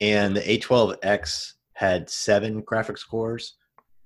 and 0.00 0.36
the 0.36 0.40
A12X 0.40 1.52
had 1.72 2.10
seven 2.10 2.62
graphics 2.62 3.08
cores, 3.08 3.54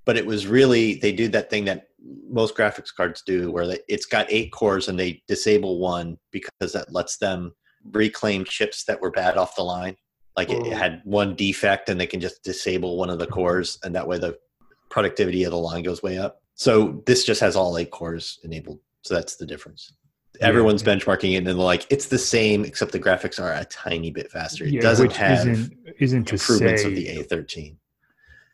but 0.05 0.17
it 0.17 0.25
was 0.25 0.47
really 0.47 0.95
they 0.95 1.12
do 1.12 1.27
that 1.29 1.51
thing 1.51 1.65
that 1.65 1.89
most 2.29 2.57
graphics 2.57 2.95
cards 2.95 3.23
do, 3.23 3.51
where 3.51 3.67
they, 3.67 3.79
it's 3.89 4.07
got 4.07 4.27
eight 4.31 4.53
cores 4.53 4.89
and 4.89 4.99
they 4.99 5.23
disable 5.27 5.79
one 5.81 6.17
because 6.31 6.73
that 6.73 6.93
lets 6.93 7.17
them 7.17 7.53
reclaim 7.91 8.45
chips 8.45 8.85
that 8.85 9.01
were 9.01 9.11
bad 9.11 9.37
off 9.37 9.57
the 9.57 9.62
line. 9.62 9.97
Like 10.37 10.51
it, 10.51 10.67
it 10.67 10.73
had 10.73 11.03
one 11.05 11.35
defect, 11.35 11.89
and 11.89 12.01
they 12.01 12.07
can 12.07 12.21
just 12.21 12.43
disable 12.43 12.97
one 12.97 13.11
of 13.11 13.19
the 13.19 13.27
cores, 13.27 13.79
and 13.85 13.95
that 13.95 14.07
way 14.07 14.19
the 14.19 14.39
productivity 14.91 15.45
of 15.45 15.51
the 15.51 15.59
line 15.59 15.83
goes 15.83 16.03
way 16.03 16.19
up. 16.19 16.43
So 16.55 17.03
this 17.07 17.25
just 17.25 17.41
has 17.41 17.57
all 17.57 17.77
eight 17.79 17.91
cores 17.91 18.39
enabled. 18.45 18.79
So 19.03 19.15
that's 19.15 19.37
the 19.37 19.47
difference. 19.47 19.93
Yeah. 20.39 20.47
Everyone's 20.47 20.83
benchmarking 20.83 21.35
it 21.35 21.37
and 21.39 21.47
they're 21.47 21.55
like, 21.55 21.87
it's 21.91 22.07
the 22.07 22.19
same, 22.19 22.65
except 22.65 22.93
the 22.93 23.01
graphics 23.01 23.41
are 23.43 23.53
a 23.53 23.65
tiny 23.67 24.11
bit 24.11 24.31
faster. 24.31 24.65
It 24.65 24.75
yeah, 24.75 24.81
doesn't 24.81 25.12
have 25.12 25.47
isn't 25.47 25.73
isn't 25.99 26.33
improvements 26.33 26.83
say 26.83 26.89
of 26.89 26.95
the 26.95 27.07
A13. 27.07 27.77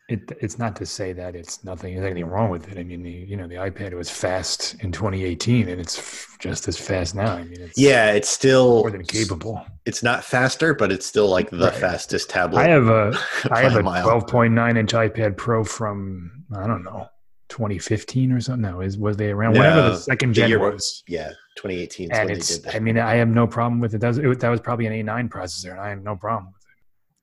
It, 0.09 0.31
it's 0.41 0.57
not 0.57 0.75
to 0.77 0.85
say 0.85 1.13
that 1.13 1.35
it's 1.35 1.63
nothing 1.63 1.93
there's 1.93 2.05
anything 2.05 2.25
wrong 2.25 2.49
with 2.49 2.67
it. 2.71 2.77
I 2.79 2.83
mean, 2.83 3.03
the 3.03 3.11
you 3.11 3.37
know 3.37 3.47
the 3.47 3.55
iPad 3.55 3.93
was 3.93 4.09
fast 4.09 4.75
in 4.81 4.91
2018, 4.91 5.69
and 5.69 5.79
it's 5.79 5.99
f- 5.99 6.35
just 6.39 6.67
as 6.67 6.77
fast 6.77 7.13
now. 7.15 7.33
I 7.35 7.43
mean, 7.43 7.61
it's 7.61 7.77
Yeah, 7.77 8.11
it's 8.11 8.27
still 8.29 8.79
more 8.81 8.91
than 8.91 9.03
capable. 9.03 9.63
It's 9.85 10.01
not 10.03 10.23
faster, 10.23 10.73
but 10.73 10.91
it's 10.91 11.05
still 11.05 11.27
like 11.29 11.49
the 11.51 11.57
Right. 11.67 11.73
fastest 11.75 12.29
tablet. 12.29 12.59
I 12.61 12.67
have 12.69 12.87
a 12.87 13.13
I 13.51 13.61
have 13.61 13.75
a 13.75 13.81
12.9 13.83 14.77
inch 14.77 14.93
iPad 14.93 15.37
Pro 15.37 15.63
from 15.63 16.43
I 16.55 16.65
don't 16.65 16.83
know 16.83 17.07
2015 17.49 18.31
or 18.31 18.41
something. 18.41 18.61
No, 18.71 18.81
is 18.81 18.97
was 18.97 19.15
they 19.17 19.29
around 19.31 19.53
No, 19.53 19.59
whatever 19.59 19.81
the 19.91 19.95
second 19.95 20.33
gen 20.33 20.59
was? 20.59 21.03
Yeah, 21.07 21.29
2018 21.55 22.11
And 22.11 22.31
it's 22.31 22.47
did 22.57 22.63
that. 22.65 22.75
I 22.75 22.79
mean 22.79 22.97
I 22.97 23.15
have 23.15 23.27
no 23.29 23.45
problem 23.45 23.79
with 23.79 23.93
it. 23.93 24.01
That 24.01 24.07
was, 24.07 24.17
it, 24.17 24.39
that 24.39 24.49
was 24.49 24.59
probably 24.61 24.87
an 24.87 24.93
A9 24.93 25.29
processor, 25.29 25.71
and 25.71 25.79
I 25.79 25.89
have 25.89 26.01
no 26.03 26.15
problem. 26.15 26.53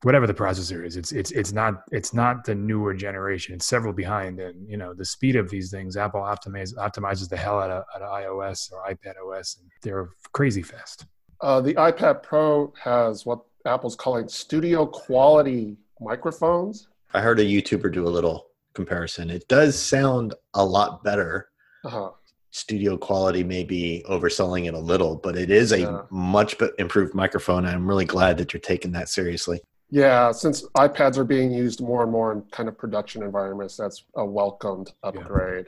Whatever 0.06 0.28
the 0.28 0.34
processor 0.34 0.86
is, 0.86 0.96
it's 0.96 1.10
it's 1.10 1.32
it's 1.32 1.52
not 1.52 1.82
it's 1.90 2.14
not 2.14 2.44
the 2.44 2.54
newer 2.54 2.94
generation. 2.94 3.56
It's 3.56 3.66
several 3.66 3.92
behind, 3.92 4.38
and 4.38 4.56
you 4.70 4.76
know 4.76 4.94
the 4.94 5.04
speed 5.04 5.34
of 5.34 5.50
these 5.50 5.68
things. 5.68 5.96
Apple 5.96 6.20
optimizes 6.20 6.74
optimizes 6.76 7.28
the 7.28 7.36
hell 7.36 7.58
out 7.58 7.72
of, 7.72 7.82
out 7.92 8.02
of 8.02 8.08
iOS 8.22 8.70
or 8.70 8.84
iPad 8.88 9.14
OS, 9.20 9.56
and 9.60 9.68
they're 9.82 10.10
crazy 10.32 10.62
fast. 10.62 11.06
Uh, 11.40 11.60
the 11.60 11.74
iPad 11.74 12.22
Pro 12.22 12.72
has 12.80 13.26
what 13.26 13.40
Apple's 13.64 13.96
calling 13.96 14.28
studio 14.28 14.86
quality 14.86 15.76
microphones. 16.00 16.86
I 17.12 17.20
heard 17.20 17.40
a 17.40 17.44
YouTuber 17.44 17.92
do 17.92 18.06
a 18.06 18.14
little 18.16 18.46
comparison. 18.74 19.28
It 19.28 19.48
does 19.48 19.76
sound 19.76 20.34
a 20.54 20.64
lot 20.64 21.02
better. 21.02 21.48
Uh-huh. 21.84 22.10
Studio 22.52 22.96
quality 22.96 23.42
may 23.42 23.64
be 23.64 24.04
overselling 24.08 24.68
it 24.68 24.74
a 24.74 24.78
little, 24.78 25.16
but 25.16 25.36
it 25.36 25.50
is 25.50 25.72
a 25.72 25.80
Yeah. 25.80 26.02
much 26.12 26.58
be- 26.58 26.70
improved 26.78 27.12
microphone. 27.12 27.64
And 27.64 27.74
I'm 27.74 27.88
really 27.88 28.04
glad 28.04 28.38
that 28.38 28.52
you're 28.52 28.60
taking 28.60 28.92
that 28.92 29.08
seriously. 29.08 29.60
Yeah, 29.90 30.32
since 30.32 30.64
iPads 30.76 31.16
are 31.16 31.24
being 31.24 31.52
used 31.52 31.80
more 31.80 32.02
and 32.02 32.10
more 32.10 32.32
in 32.32 32.42
kind 32.50 32.68
of 32.68 32.76
production 32.76 33.22
environments, 33.22 33.76
that's 33.76 34.04
a 34.16 34.24
welcomed 34.24 34.92
upgrade. 35.02 35.66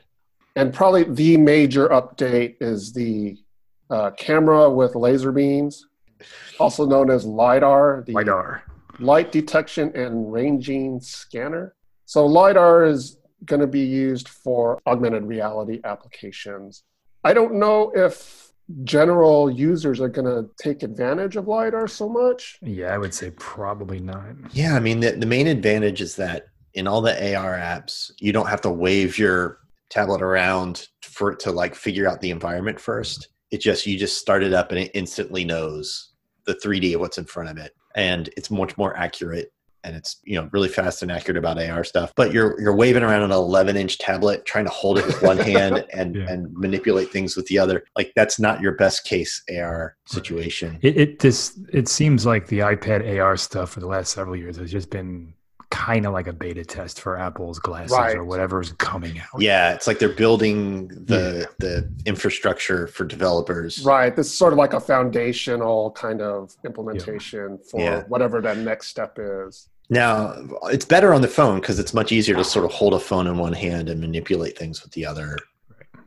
And 0.57 0.75
probably 0.75 1.05
the 1.05 1.37
major 1.37 1.89
update 1.89 2.57
is 2.61 2.93
the 2.93 3.37
uh, 3.91 4.11
camera 4.13 4.69
with 4.69 4.97
laser 4.97 5.31
beams, 5.31 5.87
also 6.59 6.85
known 6.85 7.11
as 7.11 7.25
LiDAR, 7.25 8.03
the 8.07 8.13
LiDAR. 8.13 8.65
light 8.99 9.31
detection 9.31 9.93
and 9.95 10.33
ranging 10.33 11.01
scanner. 11.01 11.75
So 12.07 12.27
LiDAR 12.27 12.87
is 12.87 13.19
going 13.45 13.61
to 13.61 13.69
be 13.69 13.81
used 13.81 14.29
for 14.29 14.81
augmented 14.85 15.25
reality 15.25 15.81
applications. 15.85 16.83
I 17.23 17.35
don't 17.35 17.55
know 17.55 17.93
if 17.95 18.48
general 18.85 19.51
users 19.51 20.01
are 20.01 20.09
going 20.09 20.27
to 20.27 20.49
take 20.63 20.83
advantage 20.83 21.37
of 21.37 21.49
LiDAR 21.49 21.89
so 21.89 22.09
much. 22.09 22.59
Yeah, 22.63 22.95
I 22.95 22.99
would 22.99 23.15
say 23.15 23.31
probably 23.33 24.01
not. 24.01 24.27
Yeah, 24.53 24.75
I 24.75 24.81
mean, 24.81 25.01
the, 25.01 25.13
the 25.13 25.27
main 25.27 25.47
advantage 25.47 26.01
is 26.01 26.17
that 26.17 26.49
in 26.75 26.87
all 26.87 27.01
the 27.01 27.35
AR 27.35 27.57
apps, 27.57 28.11
you 28.19 28.33
don't 28.33 28.49
have 28.49 28.61
to 28.63 28.71
wave 28.71 29.19
your 29.19 29.59
tablet 29.91 30.23
around 30.23 30.89
for 31.03 31.33
it 31.33 31.41
to 31.41 31.51
like 31.51 31.75
figure 31.75 32.07
out 32.09 32.21
the 32.21 32.31
environment 32.31 32.79
first. 32.79 33.29
It 33.51 33.59
just, 33.59 33.87
you 33.87 33.99
just 33.99 34.19
start 34.19 34.43
it 34.43 34.53
up 34.53 34.71
and 34.71 34.81
it 34.81 34.91
instantly 34.95 35.45
knows 35.45 36.13
the 36.45 36.55
3D 36.55 36.95
of 36.95 37.01
what's 37.01 37.19
in 37.19 37.25
front 37.25 37.49
of 37.49 37.57
it. 37.57 37.75
And 37.95 38.29
it's 38.37 38.51
much 38.51 38.77
more 38.77 38.97
accurate 38.97 39.53
and 39.85 39.95
it's, 39.97 40.17
you 40.25 40.35
know, 40.35 40.49
really 40.53 40.69
fast 40.69 41.03
and 41.03 41.11
accurate 41.13 41.37
about 41.37 41.59
AR 41.59 41.85
stuff. 41.85 42.13
But 42.17 42.33
you're, 42.33 42.61
you're 42.61 42.75
waving 42.75 43.03
around 43.03 43.23
an 43.23 43.31
11 43.31 43.77
inch 43.77 43.99
tablet, 43.99 44.45
trying 44.45 44.65
to 44.65 44.71
hold 44.71 44.99
it 44.99 45.07
with 45.07 45.23
one 45.23 45.39
hand 45.53 45.85
and, 45.93 46.17
Yeah. 46.17 46.27
and 46.31 46.53
manipulate 46.57 47.11
things 47.11 47.37
with 47.37 47.47
the 47.47 47.59
other. 47.59 47.85
Like 47.97 48.13
that's 48.17 48.39
not 48.41 48.61
your 48.61 48.73
best 48.73 49.05
case 49.05 49.43
AR 49.57 49.97
situation. 50.07 50.79
It 50.83 50.97
it 50.97 51.19
this 51.21 51.59
it 51.73 51.89
seems 51.89 52.27
like 52.27 52.47
the 52.49 52.61
iPad 52.61 53.19
AR 53.21 53.37
stuff 53.37 53.71
for 53.71 53.81
the 53.81 53.87
last 53.87 54.13
several 54.13 54.37
years 54.37 54.57
has 54.57 54.71
just 54.71 54.91
been 54.91 55.35
kind 55.71 56.07
of 56.07 56.13
like 56.13 56.27
a 56.27 56.33
beta 56.33 56.65
test 56.65 57.01
for 57.01 57.19
Apple's 57.19 57.59
glasses 57.59 57.93
Right. 57.97 58.17
or 58.17 58.25
whatever's 58.25 58.73
coming 58.73 59.19
out. 59.21 59.41
Yeah, 59.41 59.75
it's 59.75 59.87
like 59.87 59.99
they're 59.99 60.09
building 60.09 60.89
the 60.89 61.49
the 61.59 61.91
infrastructure 62.07 62.87
for 62.87 63.05
developers. 63.05 63.85
Right. 63.85 64.15
This 64.15 64.29
is 64.29 64.35
sort 64.35 64.53
of 64.53 64.59
like 64.59 64.73
a 64.73 64.81
foundational 64.81 65.91
kind 65.93 66.23
of 66.23 66.55
implementation 66.65 67.59
for 67.71 67.81
Yeah. 67.81 68.03
whatever 68.09 68.41
that 68.41 68.59
next 68.59 68.89
step 68.89 69.19
is. 69.19 69.69
Now 69.91 70.35
it's 70.65 70.85
better 70.85 71.13
on 71.15 71.21
the 71.23 71.29
phone 71.29 71.61
because 71.61 71.79
it's 71.79 71.95
much 71.95 72.13
easier 72.13 72.35
to 72.37 72.45
sort 72.45 72.65
of 72.65 72.73
hold 72.73 72.95
a 72.95 73.01
phone 73.01 73.27
in 73.27 73.37
one 73.39 73.53
hand 73.53 73.89
and 73.89 74.01
manipulate 74.01 74.57
things 74.59 74.83
with 74.83 74.93
the 74.93 75.05
other, 75.07 75.37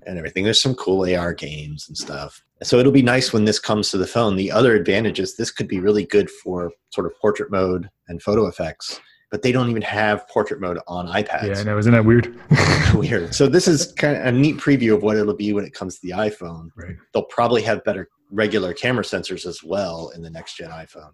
and 0.08 0.18
everything. 0.18 0.44
There's 0.44 0.62
some 0.62 0.76
cool 0.76 1.06
AR 1.06 1.34
games 1.34 1.88
and 1.88 1.96
stuff. 1.96 2.44
So 2.64 2.78
it'll 2.80 2.92
be 2.92 3.02
nice 3.04 3.34
when 3.34 3.46
this 3.46 3.60
comes 3.60 3.90
to 3.92 3.98
the 4.00 4.08
phone. 4.08 4.36
The 4.36 4.52
other 4.52 4.76
advantage 4.76 5.20
is 5.20 5.36
this 5.36 5.52
could 5.52 5.68
be 5.68 5.80
really 5.80 6.06
good 6.06 6.30
for 6.30 6.72
sort 6.92 7.06
of 7.08 7.14
portrait 7.20 7.52
mode 7.52 7.90
and 8.08 8.22
photo 8.22 8.48
effects, 8.48 9.00
but 9.32 9.42
they 9.42 9.54
don't 9.54 9.70
even 9.70 9.82
have 9.82 10.28
portrait 10.28 10.60
mode 10.60 10.78
on 10.88 11.08
iPads. 11.08 11.48
Yeah, 11.48 11.60
I 11.60 11.64
know. 11.64 11.78
Isn't 11.78 11.94
that 11.94 12.06
weird? 12.06 12.38
Weird. 12.94 13.34
So 13.34 13.48
this 13.48 13.68
is 13.68 13.92
kind 13.98 14.18
of 14.18 14.26
a 14.26 14.32
neat 14.32 14.58
preview 14.58 14.94
of 14.94 15.02
what 15.02 15.16
it'll 15.16 15.34
be 15.34 15.54
when 15.54 15.64
it 15.64 15.74
comes 15.74 15.96
to 15.96 16.02
the 16.04 16.14
iPhone. 16.14 16.70
right. 16.76 16.98
they'll 17.14 17.24
probably 17.24 17.62
have 17.62 17.84
better 17.86 18.10
regular 18.30 18.74
camera 18.74 19.04
sensors 19.04 19.46
as 19.46 19.64
well 19.64 20.12
in 20.14 20.22
the 20.22 20.30
next 20.30 20.58
gen 20.58 20.70
iPhone. 20.70 21.12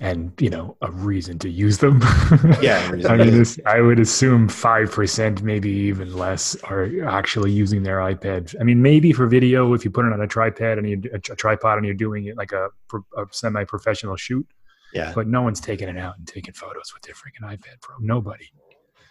And 0.00 0.32
you 0.40 0.48
know, 0.48 0.76
a 0.80 0.90
reason 0.92 1.38
to 1.40 1.50
use 1.50 1.78
them. 1.78 2.00
Yeah, 2.62 2.78
I 3.08 3.16
mean, 3.16 3.32
this, 3.32 3.58
I 3.66 3.80
would 3.80 3.98
assume 3.98 4.48
five 4.48 4.92
percent, 4.92 5.42
maybe 5.42 5.70
even 5.70 6.16
less, 6.16 6.54
are 6.62 7.04
actually 7.04 7.50
using 7.50 7.82
their 7.82 7.98
iPad. 7.98 8.54
I 8.60 8.64
mean, 8.64 8.80
maybe 8.80 9.12
for 9.12 9.26
video, 9.26 9.74
if 9.74 9.84
you 9.84 9.90
put 9.90 10.06
it 10.06 10.12
on 10.12 10.20
a 10.20 10.26
tripod 10.26 10.78
and 10.78 10.88
you 10.88 11.02
a, 11.12 11.16
a 11.16 11.36
tripod 11.36 11.78
and 11.78 11.84
you're 11.84 11.96
doing 11.96 12.26
it 12.26 12.36
like 12.36 12.52
a, 12.52 12.68
a 13.16 13.26
semi-professional 13.32 14.16
shoot, 14.16 14.46
Yeah, 14.94 15.12
but 15.14 15.26
no 15.26 15.42
one's 15.42 15.60
taking 15.60 15.88
it 15.88 15.98
out 15.98 16.16
and 16.18 16.26
taking 16.26 16.54
photos 16.54 16.92
with 16.94 17.02
their 17.02 17.14
freaking 17.14 17.46
iPad 17.46 17.80
Pro. 17.80 17.96
Nobody. 18.00 18.46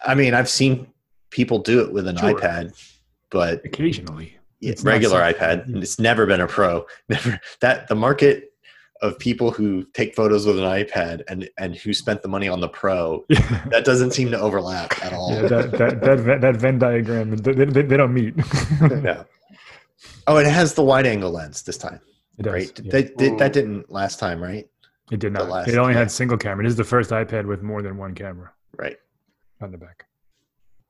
I 0.04 0.14
mean, 0.14 0.34
I've 0.34 0.48
seen 0.48 0.86
people 1.30 1.58
do 1.58 1.80
it 1.80 1.92
with 1.92 2.06
an 2.08 2.16
Sure. 2.16 2.34
iPad, 2.34 2.72
but 3.30 3.64
Occasionally, 3.64 4.36
yeah, 4.60 4.72
It's 4.72 4.82
regular 4.82 5.20
iPad. 5.20 5.66
and 5.66 5.82
It's 5.82 5.98
never 5.98 6.26
been 6.26 6.40
a 6.40 6.46
pro. 6.46 6.86
Never 7.08 7.40
that 7.60 7.88
the 7.88 7.94
market 7.94 8.52
of 9.00 9.16
people 9.20 9.52
who 9.52 9.84
take 9.94 10.16
photos 10.16 10.44
with 10.44 10.58
an 10.58 10.64
iPad 10.64 11.22
and 11.28 11.48
and 11.58 11.76
who 11.76 11.92
spent 11.94 12.20
the 12.22 12.28
money 12.28 12.48
on 12.48 12.60
the 12.60 12.68
Pro 12.68 13.24
that 13.70 13.82
doesn't 13.84 14.10
seem 14.12 14.30
to 14.32 14.40
overlap 14.40 14.92
at 15.04 15.12
all. 15.12 15.30
that, 15.42 15.70
that, 15.72 16.00
that, 16.00 16.40
that 16.40 16.56
Venn 16.56 16.80
diagram, 16.80 17.36
they, 17.36 17.52
they, 17.52 17.82
they 17.82 17.96
don't 17.96 18.12
meet. 18.12 18.34
Yeah. 19.04 19.22
Oh, 20.26 20.36
it 20.38 20.46
has 20.46 20.74
the 20.74 20.82
wide 20.82 21.06
angle 21.06 21.30
lens 21.30 21.62
this 21.62 21.78
time. 21.78 22.00
It 22.38 22.42
does. 22.42 22.52
Right? 22.52 22.80
yeah. 22.82 22.90
That, 22.92 23.38
that 23.38 23.52
didn't 23.52 23.90
last 23.90 24.18
time, 24.18 24.42
right? 24.42 24.68
It 25.10 25.20
did 25.20 25.32
not. 25.32 25.48
last- 25.48 25.68
it 25.68 25.76
only 25.78 25.94
yeah. 25.94 26.00
had 26.00 26.10
single 26.10 26.36
camera. 26.36 26.64
This 26.64 26.72
is 26.72 26.76
the 26.76 26.84
first 26.84 27.10
iPad 27.10 27.46
with 27.46 27.62
more 27.62 27.82
than 27.82 27.96
one 27.96 28.14
camera 28.14 28.52
Right. 28.76 28.96
on 29.60 29.70
the 29.72 29.78
back. 29.78 30.06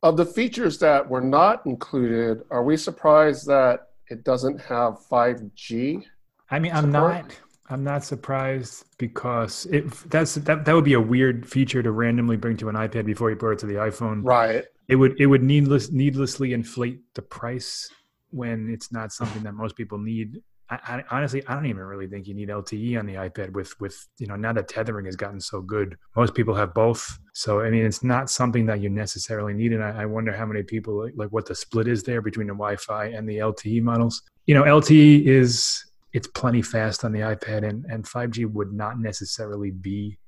Of 0.02 0.16
the 0.16 0.26
features 0.26 0.78
that 0.78 1.08
were 1.08 1.20
not 1.20 1.64
included, 1.66 2.42
are 2.50 2.62
we 2.62 2.76
surprised 2.76 3.46
that 3.48 3.88
it 4.08 4.24
doesn't 4.24 4.60
have 4.60 4.98
5G? 5.10 6.04
I 6.50 6.58
mean, 6.58 6.72
I'm 6.72 6.90
not. 6.90 7.38
I'm 7.70 7.84
not 7.84 8.02
surprised 8.02 8.86
because 8.96 9.66
it 9.66 9.90
that's 10.08 10.36
that 10.36 10.64
that 10.64 10.74
would 10.74 10.84
be 10.86 10.94
a 10.94 11.00
weird 11.00 11.46
feature 11.46 11.82
to 11.82 11.90
randomly 11.90 12.38
bring 12.38 12.56
to 12.58 12.70
an 12.70 12.76
iPad 12.76 13.04
before 13.04 13.28
you 13.28 13.36
put 13.36 13.50
it 13.52 13.58
to 13.58 13.66
the 13.66 13.74
iPhone. 13.74 14.20
Right. 14.24 14.64
It 14.86 14.96
would 14.96 15.20
it 15.20 15.26
would 15.26 15.42
needless 15.42 15.90
needlessly 15.92 16.54
inflate 16.54 17.00
the 17.14 17.20
price 17.20 17.90
when 18.30 18.70
it's 18.70 18.90
not 18.90 19.12
something 19.12 19.42
that 19.42 19.52
most 19.52 19.76
people 19.76 19.98
need. 19.98 20.40
I, 20.70 20.78
I, 20.86 21.04
honestly, 21.10 21.46
I 21.46 21.54
don't 21.54 21.66
even 21.66 21.82
really 21.82 22.06
think 22.06 22.26
you 22.26 22.34
need 22.34 22.48
LTE 22.48 22.98
on 22.98 23.06
the 23.06 23.14
iPad. 23.14 23.52
With 23.52 23.78
with 23.80 24.06
you 24.18 24.26
know 24.26 24.36
now 24.36 24.52
that 24.52 24.68
tethering 24.68 25.06
has 25.06 25.16
gotten 25.16 25.40
so 25.40 25.60
good, 25.60 25.96
most 26.16 26.34
people 26.34 26.54
have 26.54 26.74
both. 26.74 27.18
So 27.32 27.60
I 27.60 27.70
mean, 27.70 27.86
it's 27.86 28.04
not 28.04 28.30
something 28.30 28.66
that 28.66 28.80
you 28.80 28.90
necessarily 28.90 29.54
need. 29.54 29.72
And 29.72 29.82
I, 29.82 30.02
I 30.02 30.06
wonder 30.06 30.32
how 30.32 30.46
many 30.46 30.62
people 30.62 31.04
like, 31.04 31.14
like 31.16 31.28
what 31.30 31.46
the 31.46 31.54
split 31.54 31.88
is 31.88 32.02
there 32.02 32.20
between 32.20 32.46
the 32.46 32.54
Wi-Fi 32.54 33.06
and 33.06 33.28
the 33.28 33.38
LTE 33.38 33.82
models. 33.82 34.22
You 34.46 34.54
know, 34.54 34.64
LTE 34.64 35.24
is 35.26 35.84
it's 36.12 36.26
plenty 36.28 36.62
fast 36.62 37.04
on 37.04 37.12
the 37.12 37.20
iPad, 37.20 37.66
and 37.66 37.84
and 37.86 38.04
5G 38.04 38.50
would 38.52 38.72
not 38.72 38.98
necessarily 38.98 39.70
be 39.70 40.18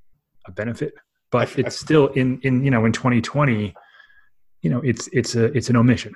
a 0.46 0.52
benefit, 0.52 0.94
but 1.30 1.58
it's 1.58 1.78
still 1.78 2.08
in 2.08 2.40
in 2.42 2.64
you 2.64 2.70
know 2.70 2.84
in 2.86 2.92
2020, 2.92 3.74
you 4.62 4.70
know 4.70 4.80
it's 4.80 5.08
it's 5.12 5.34
a 5.34 5.44
it's 5.56 5.68
an 5.68 5.76
omission. 5.76 6.14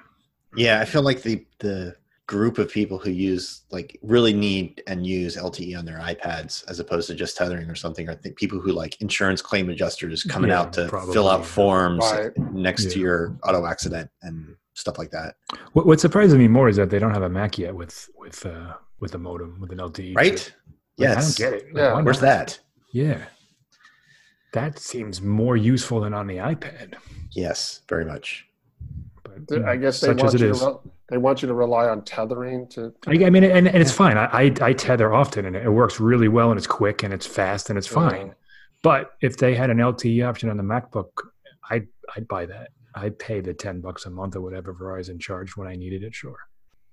Yeah, 0.56 0.80
I 0.80 0.84
feel 0.84 1.02
like 1.02 1.22
the 1.22 1.44
the 1.58 1.96
group 2.26 2.56
of 2.58 2.70
people 2.70 2.98
who 2.98 3.10
use 3.10 3.62
like 3.70 3.98
really 4.02 4.32
need 4.32 4.82
and 4.86 5.06
use 5.06 5.36
LTE 5.36 5.78
on 5.78 5.84
their 5.84 5.98
iPads 5.98 6.64
as 6.70 6.80
opposed 6.80 7.06
to 7.08 7.14
just 7.14 7.36
tethering 7.36 7.68
or 7.68 7.74
something. 7.74 8.08
Or 8.08 8.14
think 8.14 8.36
people 8.36 8.58
who 8.58 8.72
like 8.72 8.98
insurance 9.02 9.42
claim 9.42 9.68
adjusters 9.68 10.22
coming 10.22 10.50
Yeah, 10.50 10.60
out 10.60 10.72
to 10.74 10.88
probably, 10.88 11.12
fill 11.12 11.28
out 11.28 11.44
forms 11.44 12.02
Right. 12.04 12.36
next 12.52 12.90
to 12.92 12.98
your 12.98 13.36
auto 13.42 13.66
accident 13.66 14.10
and 14.22 14.56
stuff 14.72 14.96
like 14.98 15.10
that. 15.10 15.36
What, 15.74 15.86
what 15.86 16.00
surprises 16.00 16.36
me 16.36 16.48
more 16.48 16.68
is 16.68 16.76
that 16.76 16.88
they 16.90 16.98
don't 16.98 17.12
have 17.12 17.22
a 17.22 17.28
Mac 17.28 17.58
yet 17.58 17.74
with 17.74 18.08
with 18.16 18.44
uh, 18.46 18.72
with 19.00 19.14
a 19.14 19.18
modem 19.18 19.60
with 19.60 19.70
an 19.72 19.78
LTE. 19.78 20.16
Right? 20.16 20.36
chip. 20.38 20.52
Like, 20.96 21.08
Yes. 21.08 21.16
I 21.40 21.44
don't 21.44 21.52
get 21.52 21.60
it. 21.62 21.66
Like, 21.74 21.76
Yeah. 21.82 21.92
why 21.94 22.02
Where's 22.02 22.20
that? 22.20 22.58
Yeah, 22.92 23.24
that 24.52 24.78
seems 24.78 25.20
more 25.20 25.56
useful 25.56 26.00
than 26.00 26.14
on 26.14 26.26
the 26.28 26.36
iPad. 26.36 26.94
Yes, 27.32 27.80
very 27.88 28.04
much. 28.04 28.46
But 29.48 29.54
you 29.54 29.62
know, 29.62 29.68
I 29.68 29.76
guess 29.76 30.00
they 30.00 30.08
such 30.08 30.18
want 30.18 30.34
as 30.34 30.40
you 30.40 30.46
it 30.46 30.50
to 30.50 30.54
is. 30.54 30.62
re- 30.62 30.92
they 31.10 31.18
want 31.18 31.42
you 31.42 31.48
to 31.48 31.54
rely 31.54 31.88
on 31.88 32.02
tethering 32.04 32.66
to. 32.68 32.94
I, 33.06 33.12
I 33.12 33.30
mean, 33.30 33.44
and, 33.44 33.68
and 33.68 33.76
it's 33.76 33.92
fine. 33.92 34.16
I, 34.16 34.24
I 34.26 34.52
I 34.60 34.72
tether 34.72 35.12
often, 35.12 35.44
and 35.46 35.56
it 35.56 35.70
works 35.70 36.00
really 36.00 36.28
well, 36.28 36.50
and 36.50 36.58
it's 36.58 36.66
quick, 36.66 37.02
and 37.02 37.12
it's 37.12 37.26
fast, 37.26 37.70
and 37.70 37.78
it's 37.78 37.86
fine. 37.86 38.28
Yeah. 38.28 38.32
But 38.82 39.12
if 39.20 39.36
they 39.36 39.54
had 39.54 39.70
an 39.70 39.78
LTE 39.78 40.26
option 40.26 40.50
on 40.50 40.56
the 40.56 40.62
MacBook, 40.62 41.10
I'd 41.70 41.88
I'd 42.16 42.28
buy 42.28 42.46
that. 42.46 42.68
I'd 42.94 43.18
pay 43.18 43.40
the 43.40 43.54
ten 43.54 43.80
bucks 43.80 44.06
a 44.06 44.10
month 44.10 44.36
or 44.36 44.40
whatever 44.40 44.72
Verizon 44.74 45.20
charged 45.20 45.56
when 45.56 45.68
I 45.68 45.76
needed 45.76 46.02
it. 46.02 46.14
Sure. 46.14 46.36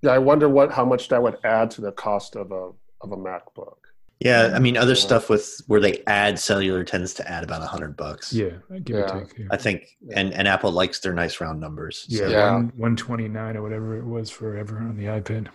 Yeah, 0.01 0.11
I 0.11 0.17
wonder 0.17 0.49
what 0.49 0.71
how 0.71 0.85
much 0.85 1.09
that 1.09 1.21
would 1.21 1.37
add 1.43 1.71
to 1.71 1.81
the 1.81 1.91
cost 1.91 2.35
of 2.35 2.51
a 2.51 2.71
of 3.01 3.11
a 3.11 3.17
MacBook. 3.17 3.77
Yeah, 4.23 4.51
I 4.53 4.59
mean, 4.59 4.77
other 4.77 4.93
stuff 4.93 5.29
with 5.29 5.61
where 5.65 5.79
they 5.81 6.03
add 6.05 6.37
cellular 6.37 6.83
tends 6.83 7.13
to 7.15 7.27
add 7.29 7.43
about 7.43 7.63
a 7.63 7.65
hundred 7.65 7.97
bucks. 7.97 8.31
Yeah, 8.31 8.51
give 8.83 8.97
Yeah. 8.97 9.01
or 9.17 9.21
take. 9.25 9.37
Yeah. 9.39 9.45
I 9.49 9.57
think, 9.57 9.87
and 10.15 10.31
and 10.33 10.47
Apple 10.47 10.71
likes 10.71 10.99
their 10.99 11.13
nice 11.13 11.41
round 11.41 11.59
numbers. 11.59 12.05
Yeah, 12.07 12.19
so- 12.19 12.29
Yeah. 12.29 12.53
One, 12.53 12.71
129 12.77 13.57
or 13.57 13.63
whatever 13.63 13.97
it 13.97 14.05
was 14.05 14.29
forever 14.29 14.77
on 14.77 14.95
the 14.95 15.05
iPad. 15.05 15.47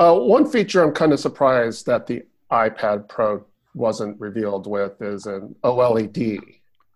Uh, 0.00 0.16
one 0.18 0.50
feature 0.50 0.82
I'm 0.82 0.92
kind 0.92 1.12
of 1.12 1.20
surprised 1.20 1.86
that 1.86 2.06
the 2.08 2.22
iPad 2.50 3.08
Pro 3.08 3.44
wasn't 3.74 4.18
revealed 4.20 4.66
with 4.66 5.00
is 5.00 5.26
an 5.26 5.54
OLED. 5.62 6.40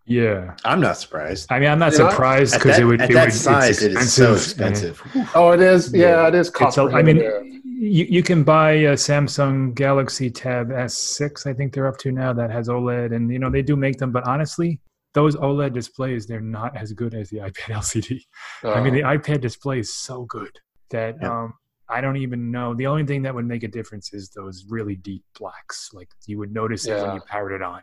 Yeah. 0.06 0.54
I'm 0.64 0.80
not 0.80 0.96
surprised. 0.98 1.48
I 1.50 1.58
mean, 1.58 1.68
I'm 1.68 1.78
not 1.80 1.92
Yeah. 1.92 2.08
surprised 2.10 2.54
because 2.54 2.78
it 2.78 2.84
would. 2.84 3.00
at 3.00 3.10
it 3.10 3.14
that 3.14 3.24
would, 3.26 3.32
size, 3.34 3.82
it's 3.82 3.82
it 3.82 3.92
is 4.02 4.12
so 4.12 4.34
expensive. 4.34 5.00
expensive. 5.04 5.32
Oh, 5.34 5.50
it 5.52 5.60
is. 5.60 5.92
Yeah, 5.92 6.22
Yeah. 6.22 6.28
it 6.28 6.34
is 6.34 6.48
cost. 6.50 6.78
It's 6.78 6.92
a, 6.92 6.96
I 6.96 7.02
mean, 7.02 7.16
prohibitive. 7.18 7.52
you, 7.64 8.04
you 8.08 8.22
can 8.22 8.44
buy 8.44 8.70
a 8.72 8.92
Samsung 8.94 9.74
Galaxy 9.74 10.30
Tab 10.30 10.68
S6. 10.70 11.46
I 11.46 11.52
think 11.52 11.72
they're 11.74 11.88
up 11.88 11.98
to 11.98 12.12
now 12.12 12.32
that 12.34 12.50
has 12.50 12.68
OLED, 12.68 13.14
and 13.14 13.30
you 13.32 13.38
know 13.40 13.50
they 13.50 13.62
do 13.62 13.74
make 13.74 13.98
them. 13.98 14.12
But 14.12 14.24
honestly, 14.28 14.80
those 15.14 15.34
OLED 15.36 15.72
displays 15.72 16.26
they're 16.26 16.40
not 16.40 16.76
as 16.76 16.92
good 16.92 17.14
as 17.14 17.28
the 17.30 17.38
iPad 17.38 17.52
LCD. 17.80 18.20
I 18.64 18.80
mean, 18.80 18.94
the 18.94 19.00
iPad 19.02 19.40
display 19.40 19.80
is 19.80 19.92
so 19.94 20.24
good 20.26 20.56
that 20.90 21.16
Yeah. 21.20 21.30
um, 21.44 21.54
I 21.88 22.00
don't 22.00 22.16
even 22.16 22.50
know. 22.50 22.74
The 22.74 22.86
only 22.86 23.04
thing 23.06 23.22
that 23.22 23.34
would 23.34 23.46
make 23.46 23.62
a 23.62 23.68
difference 23.68 24.12
is 24.12 24.30
those 24.30 24.66
really 24.68 24.96
deep 24.96 25.24
blacks. 25.38 25.90
Like 25.92 26.08
you 26.26 26.38
would 26.38 26.52
notice 26.52 26.86
it 26.86 27.00
when 27.00 27.14
you 27.16 27.20
powered 27.26 27.52
it 27.52 27.62
on, 27.62 27.80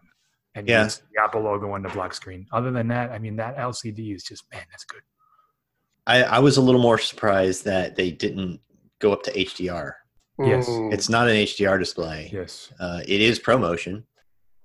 and 0.55 0.67
Yeah. 0.67 0.83
you 0.85 0.89
the 1.15 1.21
Apple 1.23 1.41
logo 1.41 1.71
on 1.71 1.81
the 1.83 1.89
black 1.89 2.13
screen. 2.13 2.45
Other 2.51 2.71
than 2.71 2.87
that, 2.89 3.11
I 3.11 3.19
mean, 3.19 3.35
that 3.37 3.57
LCD 3.57 4.13
is 4.15 4.23
just 4.23 4.43
man, 4.51 4.63
that's 4.71 4.85
good. 4.85 5.01
I, 6.05 6.23
I 6.23 6.39
was 6.39 6.57
a 6.57 6.61
little 6.61 6.81
more 6.81 6.97
surprised 6.97 7.63
that 7.65 7.95
they 7.95 8.11
didn't 8.11 8.59
go 8.99 9.13
up 9.13 9.23
to 9.23 9.31
HDR. 9.31 9.93
yes. 10.39 10.65
It's 10.67 11.09
not 11.09 11.27
an 11.29 11.35
HDR 11.35 11.79
display. 11.79 12.29
Yes. 12.33 12.71
Uh, 12.79 13.01
it 13.07 13.21
is 13.21 13.39
ProMotion. 13.39 14.03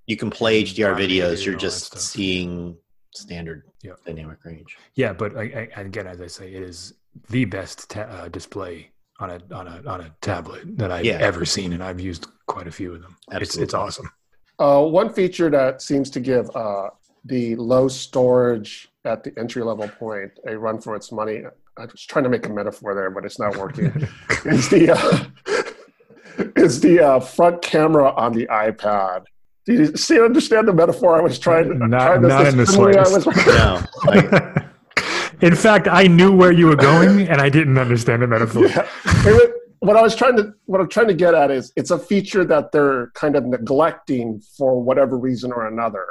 You 0.07 0.17
can 0.17 0.31
play 0.31 0.63
HDR 0.65 0.95
Prime 0.95 0.97
videos. 1.09 1.37
Video, 1.37 1.37
You're 1.51 1.57
just 1.57 1.97
seeing 1.99 2.77
standard 3.15 3.65
Yeah. 3.83 3.93
dynamic 4.05 4.45
range. 4.45 4.77
Yeah, 4.95 5.13
but 5.13 5.37
I, 5.37 5.69
I, 5.77 5.81
again, 5.83 6.07
as 6.07 6.21
I 6.21 6.27
say, 6.27 6.53
it 6.53 6.63
is 6.63 6.95
the 7.31 7.45
best 7.45 7.89
ta- 7.91 8.01
uh, 8.03 8.29
display 8.29 8.91
on 9.21 9.31
a 9.31 9.41
on 9.53 9.67
a 9.67 9.83
on 9.87 10.01
a 10.03 10.15
tablet 10.21 10.77
that 10.79 10.91
I've 10.93 11.05
Yeah. 11.05 11.15
ever 11.19 11.45
seen, 11.45 11.73
and 11.73 11.83
I've 11.83 11.99
used 12.01 12.27
quite 12.47 12.67
a 12.69 12.71
few 12.73 12.95
of 12.95 13.03
them. 13.03 13.17
It's 13.33 13.57
it's 13.57 13.75
awesome. 13.75 14.11
Uh, 14.59 14.83
one 14.83 15.13
feature 15.13 15.49
that 15.51 15.81
seems 15.83 16.11
to 16.11 16.21
give 16.21 16.51
uh, 16.57 16.89
the 17.25 17.55
low 17.57 17.87
storage 17.89 18.89
at 19.05 19.23
the 19.23 19.33
entry 19.39 19.63
level 19.63 19.89
point 19.89 20.33
a 20.47 20.59
run 20.59 20.81
for 20.81 20.97
its 20.97 21.13
money. 21.13 21.43
I 21.77 21.83
was 21.83 22.05
trying 22.05 22.25
to 22.25 22.31
make 22.31 22.45
a 22.47 22.49
metaphor 22.49 22.95
there, 22.95 23.11
but 23.11 23.25
it's 23.25 23.39
not 23.39 23.57
working. 23.57 23.87
is 24.47 24.69
the 24.69 24.91
uh, 24.91 26.43
is 26.57 26.81
the 26.81 27.01
uh, 27.01 27.21
front 27.21 27.63
camera 27.63 28.11
on 28.13 28.33
the 28.33 28.47
iPad? 28.49 29.25
Do 29.65 29.75
you 29.75 29.97
see? 29.97 30.21
Understand 30.21 30.67
the 30.67 30.73
metaphor 30.73 31.17
I 31.17 31.21
was 31.21 31.39
trying? 31.39 31.79
Not- 31.79 31.91
trying 31.91 32.23
to 32.23 32.29
not 32.29 32.47
in 32.47 32.57
the 32.57 32.67
simile 32.67 32.99
I 32.99 33.05
slightest. 33.05 33.27
was- 33.27 33.47
No, 33.47 33.85
I, 34.03 34.65
In 35.41 35.55
fact, 35.55 35.87
I 35.87 36.09
knew 36.09 36.33
where 36.35 36.51
you 36.51 36.67
were 36.67 36.75
going, 36.75 37.29
and 37.29 37.41
I 37.41 37.49
didn't 37.49 37.79
understand 37.79 38.23
the 38.23 38.27
metaphor. 38.27 38.67
Yeah. 38.67 38.89
It 39.05 39.33
was- 39.35 39.55
what 39.81 39.97
I 39.97 40.03
was 40.03 40.15
trying 40.17 40.37
to 40.37 40.55
what 40.67 40.81
I'm 40.81 40.89
trying 40.89 41.09
to 41.09 41.15
get 41.15 41.35
at 41.35 41.51
is 41.51 41.73
it's 41.77 41.91
a 41.91 41.99
feature 41.99 42.45
that 42.45 42.73
they're 42.73 43.11
kind 43.15 43.37
of 43.37 43.45
neglecting 43.45 44.41
for 44.57 44.81
whatever 44.83 45.17
reason 45.19 45.53
or 45.53 45.67
another. 45.67 46.05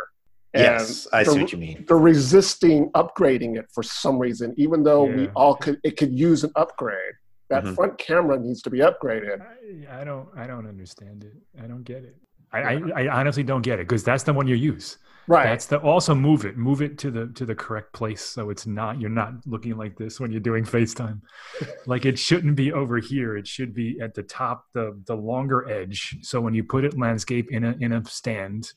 And 0.54 0.64
yes, 0.64 1.08
I 1.12 1.24
see 1.24 1.42
what 1.42 1.52
you 1.52 1.58
mean. 1.58 1.86
they're 1.88 1.98
resisting 1.98 2.90
upgrading 2.92 3.58
it 3.58 3.66
for 3.74 3.84
some 3.84 4.18
reason, 4.18 4.54
even 4.58 4.84
though 4.84 5.04
we 5.04 5.28
all 5.36 5.56
could 5.56 5.80
it 5.84 5.98
could 5.98 6.12
use 6.14 6.44
an 6.44 6.52
upgrade. 6.56 7.14
That 7.50 7.64
Mhm. 7.64 7.76
front 7.76 7.98
camera 7.98 8.38
needs 8.40 8.62
to 8.64 8.70
be 8.70 8.80
upgraded. 8.80 9.40
I, 9.42 10.02
I 10.02 10.04
don't 10.04 10.28
I 10.36 10.48
don't 10.48 10.68
understand 10.68 11.24
it. 11.24 11.36
I 11.64 11.68
don't 11.68 11.84
get 11.84 12.04
it. 12.04 12.16
I, 12.52 12.60
I, 12.62 13.04
I 13.04 13.08
honestly 13.20 13.44
don't 13.44 13.62
get 13.62 13.80
it 13.80 13.88
because 13.88 14.04
that's 14.04 14.24
the 14.24 14.34
one 14.34 14.48
you 14.48 14.56
use. 14.56 14.98
Right. 15.28 15.44
That's 15.44 15.66
the 15.66 15.80
also 15.80 16.16
move 16.16 16.46
it, 16.46 16.58
move 16.58 16.82
it 16.82 16.98
to 17.00 17.12
the 17.12 17.28
to 17.36 17.46
the 17.46 17.56
correct 17.56 17.92
place 17.92 18.22
so 18.22 18.50
it's 18.50 18.66
not 18.66 19.02
you're 19.02 19.10
not 19.10 19.34
looking 19.46 19.76
like 19.76 19.98
this 19.98 20.20
when 20.20 20.32
you're 20.32 20.40
doing 20.40 20.64
FaceTime. 20.64 21.20
like 21.86 22.06
it 22.06 22.18
shouldn't 22.18 22.56
be 22.56 22.72
over 22.72 22.98
here. 22.98 23.36
It 23.36 23.46
should 23.46 23.74
be 23.74 24.00
at 24.02 24.14
the 24.14 24.24
top, 24.24 24.66
the 24.74 25.00
the 25.06 25.16
longer 25.16 25.70
edge. 25.70 26.18
So 26.22 26.40
when 26.40 26.54
you 26.54 26.64
put 26.64 26.86
it 26.86 26.98
landscape 26.98 27.52
in 27.52 27.66
a 27.66 27.76
in 27.82 27.92
a 27.92 28.06
stand 28.06 28.72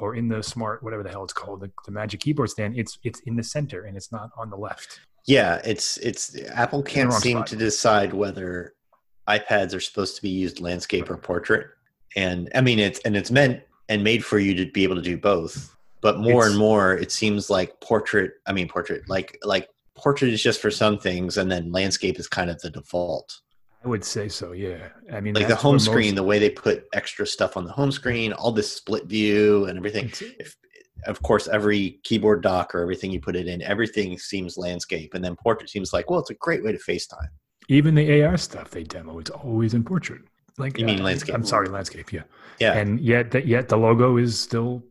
or 0.00 0.16
in 0.16 0.28
the 0.28 0.42
smart 0.42 0.82
whatever 0.82 1.04
the 1.04 1.10
hell 1.10 1.22
it's 1.22 1.32
called, 1.32 1.60
the, 1.60 1.70
the 1.86 1.92
magic 1.92 2.20
keyboard 2.20 2.50
stand, 2.50 2.76
it's 2.76 2.98
it's 3.04 3.20
in 3.20 3.36
the 3.36 3.44
center 3.44 3.84
and 3.84 3.96
it's 3.96 4.10
not 4.10 4.30
on 4.36 4.50
the 4.50 4.56
left. 4.56 5.00
Yeah, 5.26 5.60
it's 5.64 5.98
it's 5.98 6.36
Apple 6.50 6.82
can't 6.82 7.12
seem 7.12 7.38
spot. 7.38 7.46
to 7.48 7.56
decide 7.56 8.12
whether 8.12 8.74
iPads 9.28 9.72
are 9.72 9.80
supposed 9.80 10.16
to 10.16 10.22
be 10.22 10.30
used 10.30 10.58
landscape 10.58 11.08
or 11.08 11.16
portrait. 11.16 11.68
And 12.16 12.50
I 12.56 12.60
mean 12.60 12.80
it's 12.80 12.98
and 13.00 13.16
it's 13.16 13.30
meant 13.30 13.62
and 13.88 14.02
made 14.02 14.24
for 14.24 14.40
you 14.40 14.54
to 14.56 14.70
be 14.72 14.82
able 14.82 14.96
to 14.96 15.02
do 15.02 15.16
both. 15.16 15.76
But 16.02 16.18
more 16.18 16.42
It's- 16.42 16.50
and 16.50 16.58
more 16.58 16.94
it 16.94 17.10
seems 17.12 17.48
like 17.48 17.80
portrait 17.80 18.32
I 18.46 18.52
mean 18.52 18.68
portrait 18.68 19.08
like 19.08 19.38
like 19.44 19.68
portrait 19.96 20.32
is 20.32 20.42
just 20.42 20.60
for 20.60 20.70
some 20.70 20.98
things 20.98 21.38
and 21.38 21.50
then 21.50 21.70
landscape 21.72 22.18
is 22.18 22.28
kind 22.28 22.50
of 22.50 22.60
the 22.60 22.70
default. 22.70 23.40
I 23.84 23.88
would 23.88 24.04
say 24.04 24.28
so, 24.28 24.52
yeah. 24.52 24.88
I 25.12 25.20
mean 25.20 25.34
Like 25.34 25.48
the 25.48 25.56
home 25.56 25.78
screen, 25.78 26.10
most- 26.12 26.16
the 26.16 26.22
way 26.24 26.38
they 26.38 26.50
put 26.50 26.84
extra 26.92 27.26
stuff 27.26 27.56
on 27.56 27.64
the 27.64 27.72
home 27.72 27.90
screen, 27.92 28.32
all 28.32 28.52
this 28.52 28.70
split 28.72 29.06
view 29.06 29.64
and 29.66 29.78
everything. 29.78 30.10
If 30.38 30.56
of 31.06 31.20
course 31.22 31.48
every 31.48 31.98
keyboard 32.04 32.42
dock 32.42 32.74
or 32.74 32.80
everything 32.82 33.10
you 33.10 33.20
put 33.20 33.34
it 33.36 33.46
in, 33.48 33.60
everything 33.62 34.18
seems 34.18 34.56
landscape 34.56 35.14
and 35.14 35.24
then 35.24 35.34
portrait 35.36 35.68
seems 35.70 35.92
like, 35.92 36.10
well, 36.10 36.20
it's 36.20 36.30
a 36.30 36.34
great 36.34 36.62
way 36.64 36.72
to 36.72 36.78
FaceTime. 36.78 37.28
even 37.68 37.94
the 37.94 38.22
AR 38.22 38.36
stuff 38.36 38.70
they 38.70 38.82
demo, 38.84 39.18
it's 39.18 39.30
always 39.30 39.72
in 39.74 39.82
portrait. 39.84 40.20
Like 40.58 40.78
You 40.78 40.84
mean 40.86 41.00
uh, 41.00 41.04
landscape? 41.04 41.34
I'm 41.34 41.44
sorry, 41.44 41.68
landscape. 41.68 42.12
Yeah, 42.12 42.22
Yeah. 42.60 42.74
and 42.74 43.00
yet 43.00 43.30
that 43.32 43.46
yet 43.46 43.68
the 43.68 43.76
logo 43.78 44.16
is 44.16 44.38
still. 44.38 44.84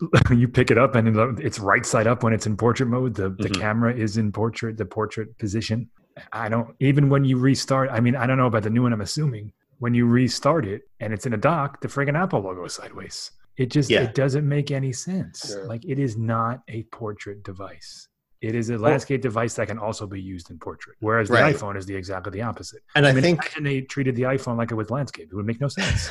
you 0.30 0.46
pick 0.48 0.70
it 0.70 0.78
up 0.78 0.94
and 0.94 1.38
it's 1.40 1.58
right 1.58 1.84
side 1.86 2.06
up 2.06 2.22
when 2.22 2.32
it's 2.32 2.46
in 2.46 2.56
portrait 2.56 2.86
mode. 2.88 3.14
The 3.14 3.30
the 3.30 3.48
Mhm. 3.48 3.60
camera 3.60 3.94
is 3.94 4.16
in 4.18 4.32
portrait, 4.32 4.76
the 4.76 4.84
portrait 4.84 5.36
position. 5.38 5.88
I 6.32 6.48
don't 6.48 6.74
even 6.80 7.08
when 7.08 7.24
you 7.24 7.38
restart. 7.38 7.90
I 7.90 8.00
mean, 8.00 8.16
I 8.16 8.26
don't 8.26 8.38
know 8.38 8.46
about 8.46 8.62
the 8.62 8.70
new 8.70 8.82
one. 8.82 8.92
I'm 8.92 9.00
assuming 9.00 9.52
when 9.78 9.94
you 9.94 10.06
restart 10.06 10.64
it 10.66 10.82
and 11.00 11.12
it's 11.12 11.26
in 11.26 11.34
a 11.34 11.36
dock, 11.36 11.80
the 11.80 11.88
friggin' 11.88 12.18
Apple 12.18 12.40
logo 12.40 12.64
is 12.64 12.74
sideways. 12.74 13.30
It 13.56 13.70
just 13.70 13.90
Yeah. 13.90 14.02
it 14.02 14.14
doesn't 14.14 14.46
make 14.48 14.70
any 14.70 14.92
sense. 14.92 15.54
Yeah. 15.56 15.64
Like 15.64 15.84
it 15.84 15.98
is 15.98 16.16
not 16.16 16.62
a 16.68 16.82
portrait 16.84 17.42
device. 17.42 18.08
It 18.42 18.54
is 18.54 18.68
a 18.68 18.76
landscape 18.76 19.22
device 19.22 19.54
that 19.54 19.66
can 19.66 19.78
also 19.78 20.06
be 20.06 20.20
used 20.20 20.50
in 20.50 20.58
portrait. 20.58 20.96
Whereas 21.00 21.28
the 21.30 21.36
iPhone 21.36 21.76
is 21.76 21.86
the 21.86 21.94
exactly 21.96 22.30
the 22.32 22.42
opposite. 22.42 22.82
And 22.94 23.06
I, 23.06 23.10
I 23.10 23.12
mean, 23.12 23.22
think 23.22 23.56
and 23.56 23.64
they 23.64 23.80
treated 23.80 24.14
the 24.14 24.22
iPhone 24.24 24.58
like 24.58 24.70
it 24.70 24.74
was 24.74 24.90
landscape. 24.90 25.28
It 25.32 25.34
would 25.34 25.46
make 25.46 25.60
no 25.60 25.68
sense. 25.68 26.10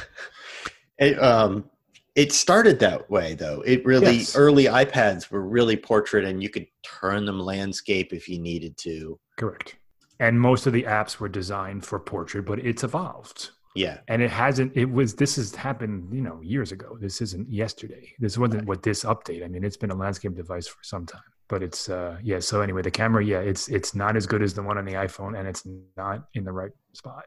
it, 0.97 1.21
um, 1.21 1.69
it 2.15 2.31
started 2.31 2.79
that 2.79 3.09
way 3.09 3.33
though. 3.35 3.61
It 3.65 3.85
really 3.85 4.17
Yes. 4.17 4.35
early 4.35 4.65
iPads 4.65 5.29
were 5.29 5.41
really 5.45 5.75
portrait 5.77 6.23
and 6.25 6.41
you 6.41 6.49
could 6.49 6.65
turn 6.83 7.25
them 7.25 7.39
landscape 7.39 8.13
if 8.13 8.27
you 8.29 8.39
needed 8.39 8.77
to. 8.77 9.19
Correct. 9.37 9.75
And 10.19 10.39
most 10.39 10.65
of 10.65 10.71
the 10.73 10.83
apps 10.83 11.19
were 11.19 11.27
designed 11.27 11.85
for 11.85 11.99
portrait, 11.99 12.45
but 12.45 12.59
it's 12.59 12.83
evolved. 12.83 13.51
Yeah. 13.77 13.97
and 14.07 14.21
it 14.21 14.31
hasn't 14.31 14.71
it 14.77 14.85
was 14.89 15.15
this 15.15 15.35
has 15.35 15.53
happened 15.53 16.07
you 16.13 16.21
know 16.21 16.39
years 16.41 16.71
ago 16.71 16.97
this 16.97 17.19
isn't 17.21 17.51
yesterday 17.51 18.09
this 18.19 18.37
wasn't 18.37 18.65
what 18.67 18.81
this 18.83 19.03
update 19.03 19.43
i 19.43 19.49
mean 19.49 19.65
it's 19.65 19.75
been 19.75 19.91
a 19.91 19.95
landscape 19.95 20.33
device 20.33 20.65
for 20.65 20.81
some 20.81 21.05
time 21.05 21.19
but 21.49 21.61
it's 21.61 21.89
uh 21.89 22.17
yeah 22.23 22.39
so 22.39 22.61
anyway 22.61 22.81
the 22.81 22.89
camera 22.89 23.21
yeah 23.21 23.39
it's 23.41 23.67
it's 23.67 23.93
not 23.93 24.15
as 24.15 24.25
good 24.25 24.41
as 24.41 24.53
the 24.53 24.63
one 24.63 24.77
on 24.77 24.85
the 24.85 24.93
iphone 24.93 25.37
and 25.37 25.45
it's 25.45 25.67
not 25.97 26.23
in 26.35 26.45
the 26.45 26.51
right 26.53 26.71
spot 26.93 27.25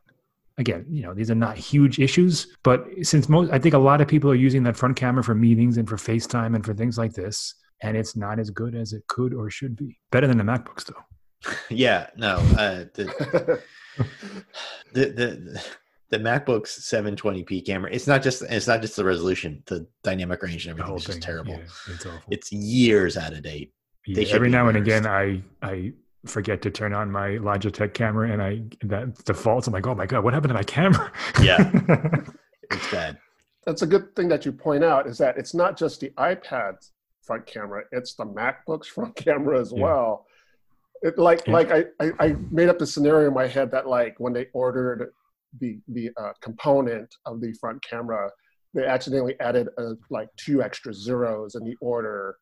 again 0.59 0.85
you 0.90 1.03
know 1.03 1.14
these 1.14 1.31
are 1.31 1.35
not 1.37 1.57
huge 1.57 1.99
issues 1.99 2.49
but 2.62 2.85
since 3.03 3.29
most 3.29 3.51
i 3.53 3.59
think 3.59 3.75
a 3.75 3.79
lot 3.79 4.01
of 4.01 4.09
people 4.09 4.31
are 4.31 4.35
using 4.35 4.62
that 4.62 4.77
front 4.77 4.97
camera 4.97 5.23
for 5.25 5.35
meetings 5.35 5.79
and 5.79 5.88
for 5.88 5.97
facetime 5.97 6.55
and 6.55 6.64
for 6.64 6.75
things 6.75 6.99
like 6.99 7.12
this 7.14 7.55
and 7.83 7.97
it's 7.97 8.16
not 8.16 8.38
as 8.38 8.51
good 8.51 8.75
as 8.75 8.92
it 8.92 9.03
could 9.07 9.33
or 9.33 9.49
should 9.49 9.77
be 9.77 9.99
better 10.11 10.27
than 10.27 10.37
the 10.38 10.44
macbooks 10.44 10.85
though 10.85 11.03
Yeah. 11.71 12.09
No. 12.16 12.37
Uh, 12.59 12.85
the, 12.94 13.62
the 14.92 15.07
the 15.07 15.62
the 16.11 16.18
MacBook's 16.18 16.81
720p 16.90 17.64
camera. 17.64 17.90
It's 17.92 18.07
not 18.07 18.23
just 18.23 18.42
it's 18.42 18.66
not 18.66 18.81
just 18.81 18.97
the 18.97 19.05
resolution. 19.05 19.62
The 19.66 19.87
dynamic 20.03 20.42
range 20.42 20.66
and 20.66 20.73
everything 20.73 20.88
whole 20.88 20.97
is 20.97 21.05
just 21.05 21.23
terrible. 21.23 21.53
yeah, 21.53 21.94
it's 21.94 22.07
awful 22.07 22.23
It's 22.31 22.51
years 22.51 23.16
out 23.16 23.33
of 23.35 23.42
date. 23.42 23.73
Yeah, 24.07 24.25
every 24.35 24.49
now 24.51 24.68
and 24.68 24.77
again 24.79 25.07
i 25.07 25.42
i 25.62 25.92
forget 26.30 26.62
to 26.62 26.70
turn 26.70 26.92
on 26.92 27.10
my 27.10 27.30
logitech 27.30 27.94
camera 27.94 28.30
and 28.30 28.42
i 28.42 28.60
that 28.82 29.14
defaults 29.24 29.66
i'm 29.66 29.72
like 29.72 29.86
oh 29.86 29.94
my 29.94 30.06
god 30.06 30.22
what 30.24 30.34
happened 30.34 30.50
to 30.50 30.54
my 30.54 30.62
camera 30.62 31.10
Yeah. 31.42 31.58
It's 32.70 32.90
bad. 32.90 33.16
That's 33.64 33.80
a 33.80 33.86
good 33.86 34.14
thing 34.14 34.28
that 34.28 34.44
you 34.44 34.52
point 34.52 34.84
out 34.84 35.06
is 35.06 35.16
that 35.18 35.38
it's 35.38 35.54
not 35.54 35.78
just 35.78 36.00
the 36.00 36.10
iPad's 36.18 36.92
front 37.22 37.46
camera; 37.46 37.84
it's 37.92 38.14
the 38.14 38.26
MacBook's 38.26 38.86
front 38.88 39.16
camera 39.16 39.58
as 39.58 39.72
Yeah. 39.74 39.84
well. 39.84 40.26
It, 41.00 41.16
like 41.18 41.46
Yeah. 41.46 41.52
like 41.54 41.70
I, 41.72 41.84
I 41.98 42.12
I 42.20 42.36
made 42.50 42.68
up 42.68 42.78
the 42.78 42.86
scenario 42.86 43.28
in 43.28 43.34
my 43.34 43.46
head 43.46 43.70
that 43.70 43.86
like 43.88 44.16
when 44.18 44.34
they 44.34 44.48
ordered 44.52 45.10
the 45.60 45.80
the 45.88 46.10
uh, 46.20 46.32
component 46.42 47.08
of 47.24 47.40
the 47.40 47.54
front 47.54 47.82
camera, 47.82 48.30
they 48.74 48.84
accidentally 48.84 49.34
added 49.40 49.68
uh, 49.78 49.94
like 50.10 50.28
two 50.36 50.62
extra 50.62 50.92
zeros 50.92 51.54
in 51.54 51.64
the 51.64 51.76
order, 51.80 52.36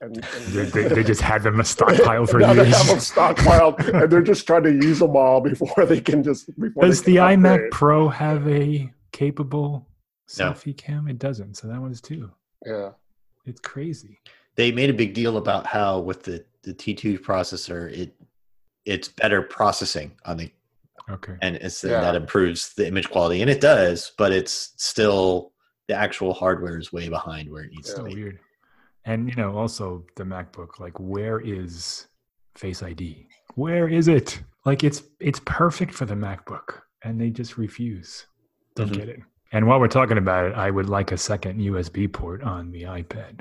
and, 0.00 0.16
and 0.16 0.44
they, 0.46 0.64
they, 0.64 0.88
they 0.88 1.04
just 1.04 1.20
had 1.20 1.42
them 1.42 1.56
stockpiled 1.58 2.30
for 2.30 2.38
now 2.40 2.54
they 2.54 2.64
have 2.68 2.86
them 2.86 2.96
years 2.96 3.10
stockpiled, 3.12 4.02
and 4.02 4.10
they're 4.10 4.22
just 4.22 4.46
trying 4.46 4.62
to 4.62 4.72
use 4.72 4.98
them 4.98 5.16
all 5.16 5.40
before 5.52 5.84
they 5.84 6.00
can 6.00 6.22
just 6.22 6.46
before. 6.58 6.84
does 6.84 7.02
the 7.02 7.16
imac 7.16 7.54
upgrade. 7.54 7.70
pro 7.72 8.08
have 8.08 8.46
a 8.48 8.90
capable 9.12 9.86
No. 10.38 10.50
selfie 10.52 10.76
cam 10.76 11.08
it 11.08 11.18
doesn't 11.18 11.56
so 11.56 11.68
that 11.68 11.80
one's 11.80 12.00
too 12.00 12.30
Yeah. 12.64 12.90
it's 13.46 13.60
crazy 13.60 14.18
They 14.56 14.72
made 14.72 14.90
a 14.90 14.94
big 14.94 15.14
deal 15.14 15.36
about 15.36 15.66
how 15.66 16.00
with 16.00 16.22
the 16.22 16.44
the 16.62 16.74
T2 16.74 17.18
processor, 17.20 17.90
it 17.90 18.14
it's 18.84 19.08
better 19.08 19.42
processing 19.42 20.12
on 20.24 20.36
the 20.38 20.50
okay 21.10 21.36
and 21.42 21.56
it's 21.56 21.82
Yeah. 21.84 22.00
that 22.00 22.14
improves 22.14 22.72
the 22.74 22.86
image 22.86 23.10
quality, 23.10 23.42
and 23.42 23.50
it 23.50 23.60
does, 23.60 24.12
but 24.16 24.32
it's 24.32 24.72
still 24.76 25.52
the 25.88 25.94
actual 25.94 26.32
hardware 26.32 26.78
is 26.78 26.92
way 26.92 27.08
behind 27.08 27.50
where 27.50 27.64
it 27.64 27.70
needs 27.72 27.90
Yeah. 27.90 27.96
to 27.96 28.02
be. 28.04 28.14
weird 28.14 28.38
and 29.04 29.28
you 29.28 29.34
know 29.36 29.56
also 29.56 30.04
the 30.16 30.24
macbook 30.24 30.78
like 30.78 30.98
where 30.98 31.40
is 31.40 32.06
face 32.56 32.82
id 32.82 33.26
where 33.56 33.88
is 33.88 34.06
it? 34.08 34.40
Like 34.64 34.84
it's 34.84 35.02
it's 35.18 35.40
perfect 35.44 35.92
for 35.92 36.04
the 36.06 36.14
macbook 36.14 36.80
and 37.02 37.20
they 37.20 37.30
just 37.30 37.58
refuse. 37.58 38.26
Don't 38.76 38.90
Mhm. 38.90 38.94
get 38.96 39.08
it. 39.08 39.20
And 39.52 39.66
while 39.66 39.80
we're 39.80 39.88
talking 39.88 40.18
about 40.18 40.46
it 40.46 40.54
i 40.54 40.70
would 40.70 40.88
like 40.88 41.10
a 41.12 41.16
second 41.18 41.58
usb 41.60 42.12
port 42.12 42.42
on 42.42 42.70
the 42.70 42.82
ipad. 42.84 43.40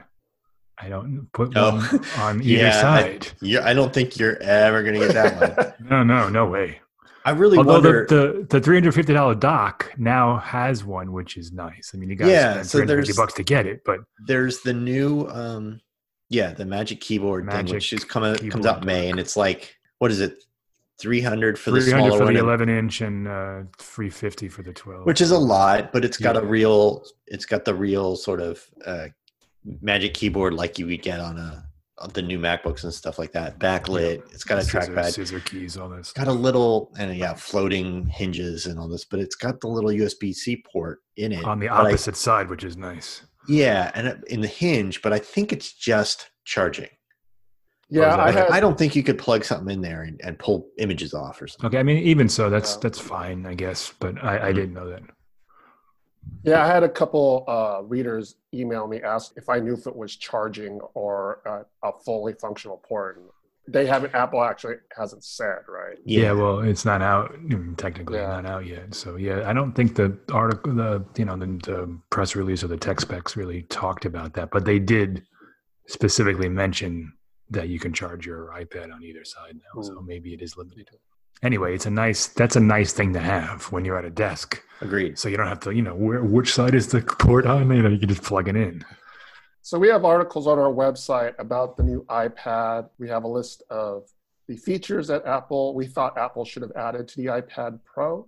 I 0.82 0.90
don't 0.90 1.28
put 1.34 1.54
Oh. 1.56 1.76
one 1.76 2.06
on 2.18 2.42
either 2.50 2.64
Yeah, 2.64 2.70
I- 2.70 2.82
side. 2.82 3.28
Yeah, 3.42 3.66
I 3.66 3.74
don't 3.74 3.94
think 3.94 4.18
you're 4.18 4.38
ever 4.42 4.82
gonna 4.82 5.00
get 5.00 5.14
that 5.14 5.78
one. 5.80 5.90
no 5.90 6.04
no 6.04 6.30
no 6.30 6.46
way 6.48 6.80
I 7.26 7.32
really 7.32 7.58
Although 7.58 7.74
wonder. 7.74 8.06
the, 8.08 8.16
the 8.16 8.48
the 8.50 8.62
three 8.62 8.76
hundred 8.78 8.94
fifty 8.94 9.14
dollar 9.14 9.36
dock 9.36 9.92
now 9.98 10.38
has 10.38 10.84
one, 10.84 11.12
which 11.12 11.38
is 11.38 11.52
nice. 11.52 11.92
I 11.94 11.98
mean, 11.98 12.10
you 12.10 12.16
got 12.16 12.26
to 12.26 12.32
Yeah, 12.32 12.52
spend 12.54 12.68
so 12.68 12.78
three 12.80 12.88
hundred 12.88 13.06
there's- 13.06 13.18
bucks 13.18 13.34
to 13.34 13.44
get 13.44 13.66
it, 13.66 13.82
but 13.86 14.00
there's 14.26 14.62
the 14.62 14.74
new 14.74 15.28
um 15.30 15.82
yeah 16.30 16.54
the 16.54 16.66
magic 16.66 17.02
keyboard 17.02 17.50
thing 17.50 17.66
which 17.68 17.92
is 17.92 18.04
coming 18.04 18.36
comes 18.50 18.66
out 18.66 18.86
May 18.86 19.04
dock. 19.06 19.12
and 19.12 19.20
it's 19.20 19.36
like 19.36 19.76
what 19.98 20.12
is 20.12 20.20
it 20.22 20.44
300 21.02 21.58
for 21.58 21.72
the 21.72 21.82
smaller 21.82 22.12
for 22.18 22.24
the 22.26 22.30
and- 22.30 22.38
eleven 22.38 22.70
inch 22.70 23.02
and 23.02 23.28
uh, 23.28 23.62
three 23.80 24.10
fifty 24.10 24.48
for 24.48 24.62
the 24.62 24.74
twelve. 24.74 25.06
which 25.06 25.22
is 25.22 25.32
a 25.32 25.38
lot 25.38 25.92
but 25.92 26.06
it's 26.06 26.18
got 26.18 26.36
Yeah. 26.36 26.42
a 26.42 26.46
real 26.46 27.04
it's 27.28 27.46
got 27.46 27.66
the 27.66 27.74
real 27.74 28.16
sort 28.16 28.42
of 28.42 28.64
uh 28.86 29.08
magic 29.82 30.14
keyboard 30.14 30.54
like 30.54 30.78
you 30.78 30.86
would 30.88 31.02
get 31.02 31.20
on 31.20 31.38
a 31.38 31.66
the 32.14 32.22
new 32.22 32.40
macbooks 32.40 32.84
and 32.84 32.94
stuff 32.94 33.20
like 33.20 33.32
that 33.34 33.60
backlit 33.60 34.22
it's 34.34 34.44
got 34.44 34.58
a 34.58 34.64
scissor, 34.64 34.92
trackpad 34.92 35.12
scissor 35.12 35.40
keys, 35.42 35.78
all 35.78 35.90
this. 35.90 36.00
it's 36.00 36.14
got 36.14 36.28
a 36.28 36.32
little 36.32 36.92
and 36.98 37.16
yeah 37.16 37.34
floating 37.34 38.06
hinges 38.08 38.66
and 38.66 38.80
all 38.80 38.88
this 38.88 39.06
but 39.06 39.20
it's 39.20 39.36
got 39.36 39.60
the 39.62 39.68
little 39.68 39.90
usb-c 39.90 40.64
port 40.72 41.00
in 41.18 41.32
it 41.32 41.44
on 41.44 41.60
the 41.60 41.68
But 41.68 41.74
I- 41.74 41.90
opposite 41.90 42.16
side, 42.16 42.50
which 42.50 42.64
is 42.64 42.78
nice. 42.78 43.24
yeah 43.48 43.92
and 43.96 44.24
in 44.28 44.42
the 44.42 44.48
hinge 44.48 45.02
but 45.02 45.12
i 45.14 45.20
think 45.20 45.52
it's 45.52 45.74
just 45.74 46.30
charging 46.46 46.90
Yeah, 47.92 48.16
I 48.16 48.32
had. 48.32 48.50
I 48.52 48.60
don't 48.60 48.78
think 48.78 48.96
you 48.96 49.02
could 49.04 49.18
plug 49.18 49.44
something 49.44 49.74
in 49.74 49.82
there 49.82 50.04
and, 50.04 50.22
and 50.24 50.38
pull 50.38 50.68
images 50.78 51.14
off 51.16 51.42
or 51.42 51.48
something. 51.48 51.68
Okay, 51.70 51.80
I 51.80 51.84
mean, 51.84 51.98
even 52.04 52.30
so, 52.30 52.48
that's 52.48 52.78
that's 52.78 53.00
fine, 53.00 53.48
I 53.48 53.56
guess. 53.56 53.92
But 54.00 54.24
I, 54.24 54.34
I 54.50 54.52
Mhm. 54.52 54.56
didn't 54.56 54.74
know 54.76 54.88
that. 54.92 55.02
Yeah, 56.44 56.64
I 56.64 56.68
had 56.68 56.84
a 56.84 56.90
couple 56.90 57.44
uh, 57.48 57.82
readers 57.84 58.36
email 58.54 58.88
me 58.88 59.02
ask 59.02 59.34
if 59.36 59.50
I 59.50 59.60
knew 59.60 59.74
if 59.74 59.88
it 59.88 59.96
was 59.96 60.16
charging 60.16 60.80
or 60.94 61.42
uh, 61.46 61.88
a 61.88 61.92
fully 62.06 62.34
functional 62.34 62.78
port. 62.78 63.22
They 63.68 63.86
haven't. 63.86 64.16
Apple 64.16 64.42
actually 64.44 64.76
hasn't 64.98 65.24
said, 65.24 65.60
right? 65.68 65.98
Yeah, 66.04 66.32
well, 66.32 66.60
it's 66.62 66.86
not 66.86 67.02
out 67.04 67.34
mm, 67.34 67.78
technically 67.78 68.18
Yeah. 68.18 68.28
not 68.28 68.46
out 68.48 68.66
yet. 68.66 68.96
So 68.96 69.16
yeah, 69.18 69.48
I 69.48 69.54
don't 69.54 69.74
think 69.74 69.96
the 69.96 70.18
article, 70.32 70.74
the 70.74 71.06
you 71.18 71.26
know, 71.26 71.38
the, 71.38 71.46
the 71.46 72.00
press 72.10 72.36
release 72.36 72.64
or 72.64 72.68
the 72.68 72.78
tech 72.78 73.00
specs 73.00 73.36
really 73.38 73.64
talked 73.64 74.06
about 74.06 74.34
that, 74.34 74.50
but 74.50 74.66
they 74.66 74.80
did 74.80 75.24
specifically 75.88 76.50
mention 76.50 77.14
that 77.52 77.68
you 77.70 77.80
can 77.80 77.94
charge 77.94 78.26
your 78.26 78.54
iPad 78.56 78.94
on 78.94 79.04
either 79.04 79.24
side 79.26 79.56
now. 79.56 79.82
So 79.82 79.96
Hmm. 80.00 80.06
maybe 80.08 80.34
it 80.34 80.42
is 80.42 80.56
limited. 80.58 80.88
Anyway, 81.42 81.74
it's 81.74 81.86
a 81.86 81.90
nice. 81.90 82.28
That's 82.28 82.56
a 82.56 82.60
nice 82.60 82.94
thing 82.94 83.14
to 83.14 83.20
have 83.20 83.72
when 83.72 83.86
you're 83.86 83.98
at 83.98 84.06
a 84.06 84.10
desk, 84.10 84.62
agreed. 84.82 85.18
so 85.18 85.30
you 85.30 85.38
don't 85.38 85.48
have 85.48 85.62
to, 85.62 85.72
you 85.72 85.82
know, 85.82 85.96
where 85.96 86.24
which 86.24 86.54
side 86.54 86.76
is 86.76 86.88
the 86.88 87.02
port 87.02 87.46
on? 87.46 87.72
You 87.72 87.82
know, 87.82 87.90
you 87.90 88.00
can 88.00 88.10
just 88.10 88.24
plug 88.24 88.50
it 88.50 88.56
in. 88.56 88.84
So 89.62 89.78
we 89.78 89.88
have 89.90 90.04
articles 90.04 90.48
on 90.48 90.58
our 90.58 90.72
website 90.72 91.34
about 91.40 91.78
the 91.78 91.84
new 91.84 92.04
iPad. 92.10 92.90
We 92.98 93.08
have 93.10 93.24
a 93.24 93.28
list 93.28 93.64
of 93.70 94.10
the 94.48 94.58
features 94.58 95.08
that 95.08 95.26
Apple 95.26 95.76
we 95.76 95.86
thought 95.86 96.18
Apple 96.18 96.44
should 96.44 96.64
have 96.64 96.74
added 96.76 97.08
to 97.10 97.18
the 97.18 97.28
iPad 97.28 97.80
Pro. 97.86 98.28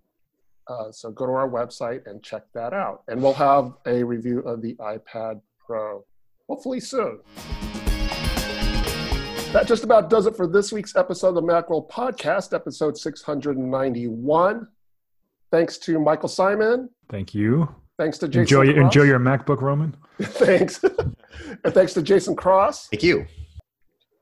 Uh, 0.68 0.92
so 0.92 1.12
go 1.12 1.26
to 1.26 1.32
our 1.34 1.50
website 1.50 2.08
and 2.08 2.24
check 2.24 2.44
that 2.54 2.72
out, 2.74 3.04
and 3.08 3.22
we'll 3.22 3.34
have 3.34 3.74
a 3.88 4.04
review 4.04 4.40
of 4.40 4.62
the 4.62 4.76
iPad 4.76 5.42
Pro 5.66 6.06
hopefully 6.52 6.82
soon. 6.82 7.20
That 9.54 9.68
just 9.68 9.84
about 9.84 10.10
does 10.10 10.28
it 10.28 10.38
for 10.38 10.48
this 10.48 10.72
week's 10.72 10.96
episode 10.96 11.30
of 11.30 11.36
the 11.36 11.42
Macworld 11.42 11.90
Podcast, 11.90 12.54
episode 12.54 12.98
691. 12.98 14.68
Thanks 15.52 15.78
to 15.80 16.00
Michael 16.00 16.30
Simon. 16.30 16.90
Thank 17.10 17.36
you. 17.36 17.68
Thanks 17.98 18.18
to 18.20 18.30
Jason. 18.30 18.42
Enjoy 18.42 18.74
Cross. 18.74 18.86
enjoy 18.86 19.04
your 19.04 19.20
MacBook, 19.20 19.60
Roman. 19.62 19.98
thanks. 20.22 20.82
and 20.84 21.74
thanks 21.74 21.94
to 21.96 22.02
Jason 22.02 22.34
Cross. 22.34 22.88
Thank 22.88 23.04
you. 23.04 23.26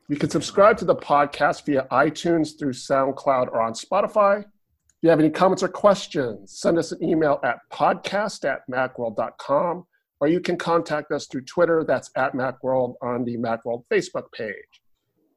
You 0.08 0.16
can 0.16 0.32
subscribe 0.32 0.78
to 0.80 0.86
the 0.86 0.96
podcast 0.96 1.64
via 1.64 1.86
iTunes 1.92 2.58
through 2.58 2.74
SoundCloud 2.74 3.50
or 3.50 3.62
on 3.62 3.74
Spotify. 3.74 4.40
If 4.40 5.04
you 5.04 5.12
have 5.12 5.20
any 5.20 5.30
comments 5.30 5.62
or 5.62 5.68
questions, 5.68 6.60
send 6.60 6.80
us 6.80 6.92
an 6.92 7.04
email 7.04 7.40
at 7.44 7.60
podcast 7.72 8.52
at 8.52 8.62
macworld.com, 8.68 9.86
or 10.22 10.28
you 10.28 10.40
can 10.40 10.58
contact 10.58 11.12
us 11.12 11.28
through 11.28 11.46
Twitter. 11.46 11.84
That's 11.88 12.10
at 12.16 12.34
Macworld 12.34 12.96
on 13.04 13.24
the 13.26 13.38
Macworld 13.38 13.84
Facebook 13.92 14.32
page. 14.34 14.79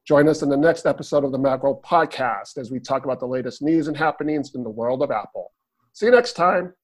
Join 0.04 0.28
us 0.28 0.42
in 0.42 0.48
the 0.48 0.56
next 0.56 0.84
episode 0.84 1.22
of 1.22 1.30
the 1.30 1.38
Macworld 1.38 1.80
podcast 1.82 2.58
as 2.58 2.72
we 2.72 2.80
talk 2.80 3.04
about 3.04 3.20
the 3.20 3.26
latest 3.26 3.62
news 3.62 3.86
and 3.86 3.96
happenings 3.96 4.52
in 4.54 4.64
the 4.64 4.70
world 4.70 5.00
of 5.00 5.12
Apple. 5.12 5.52
See 5.92 6.06
you 6.06 6.12
next 6.12 6.32
time. 6.32 6.74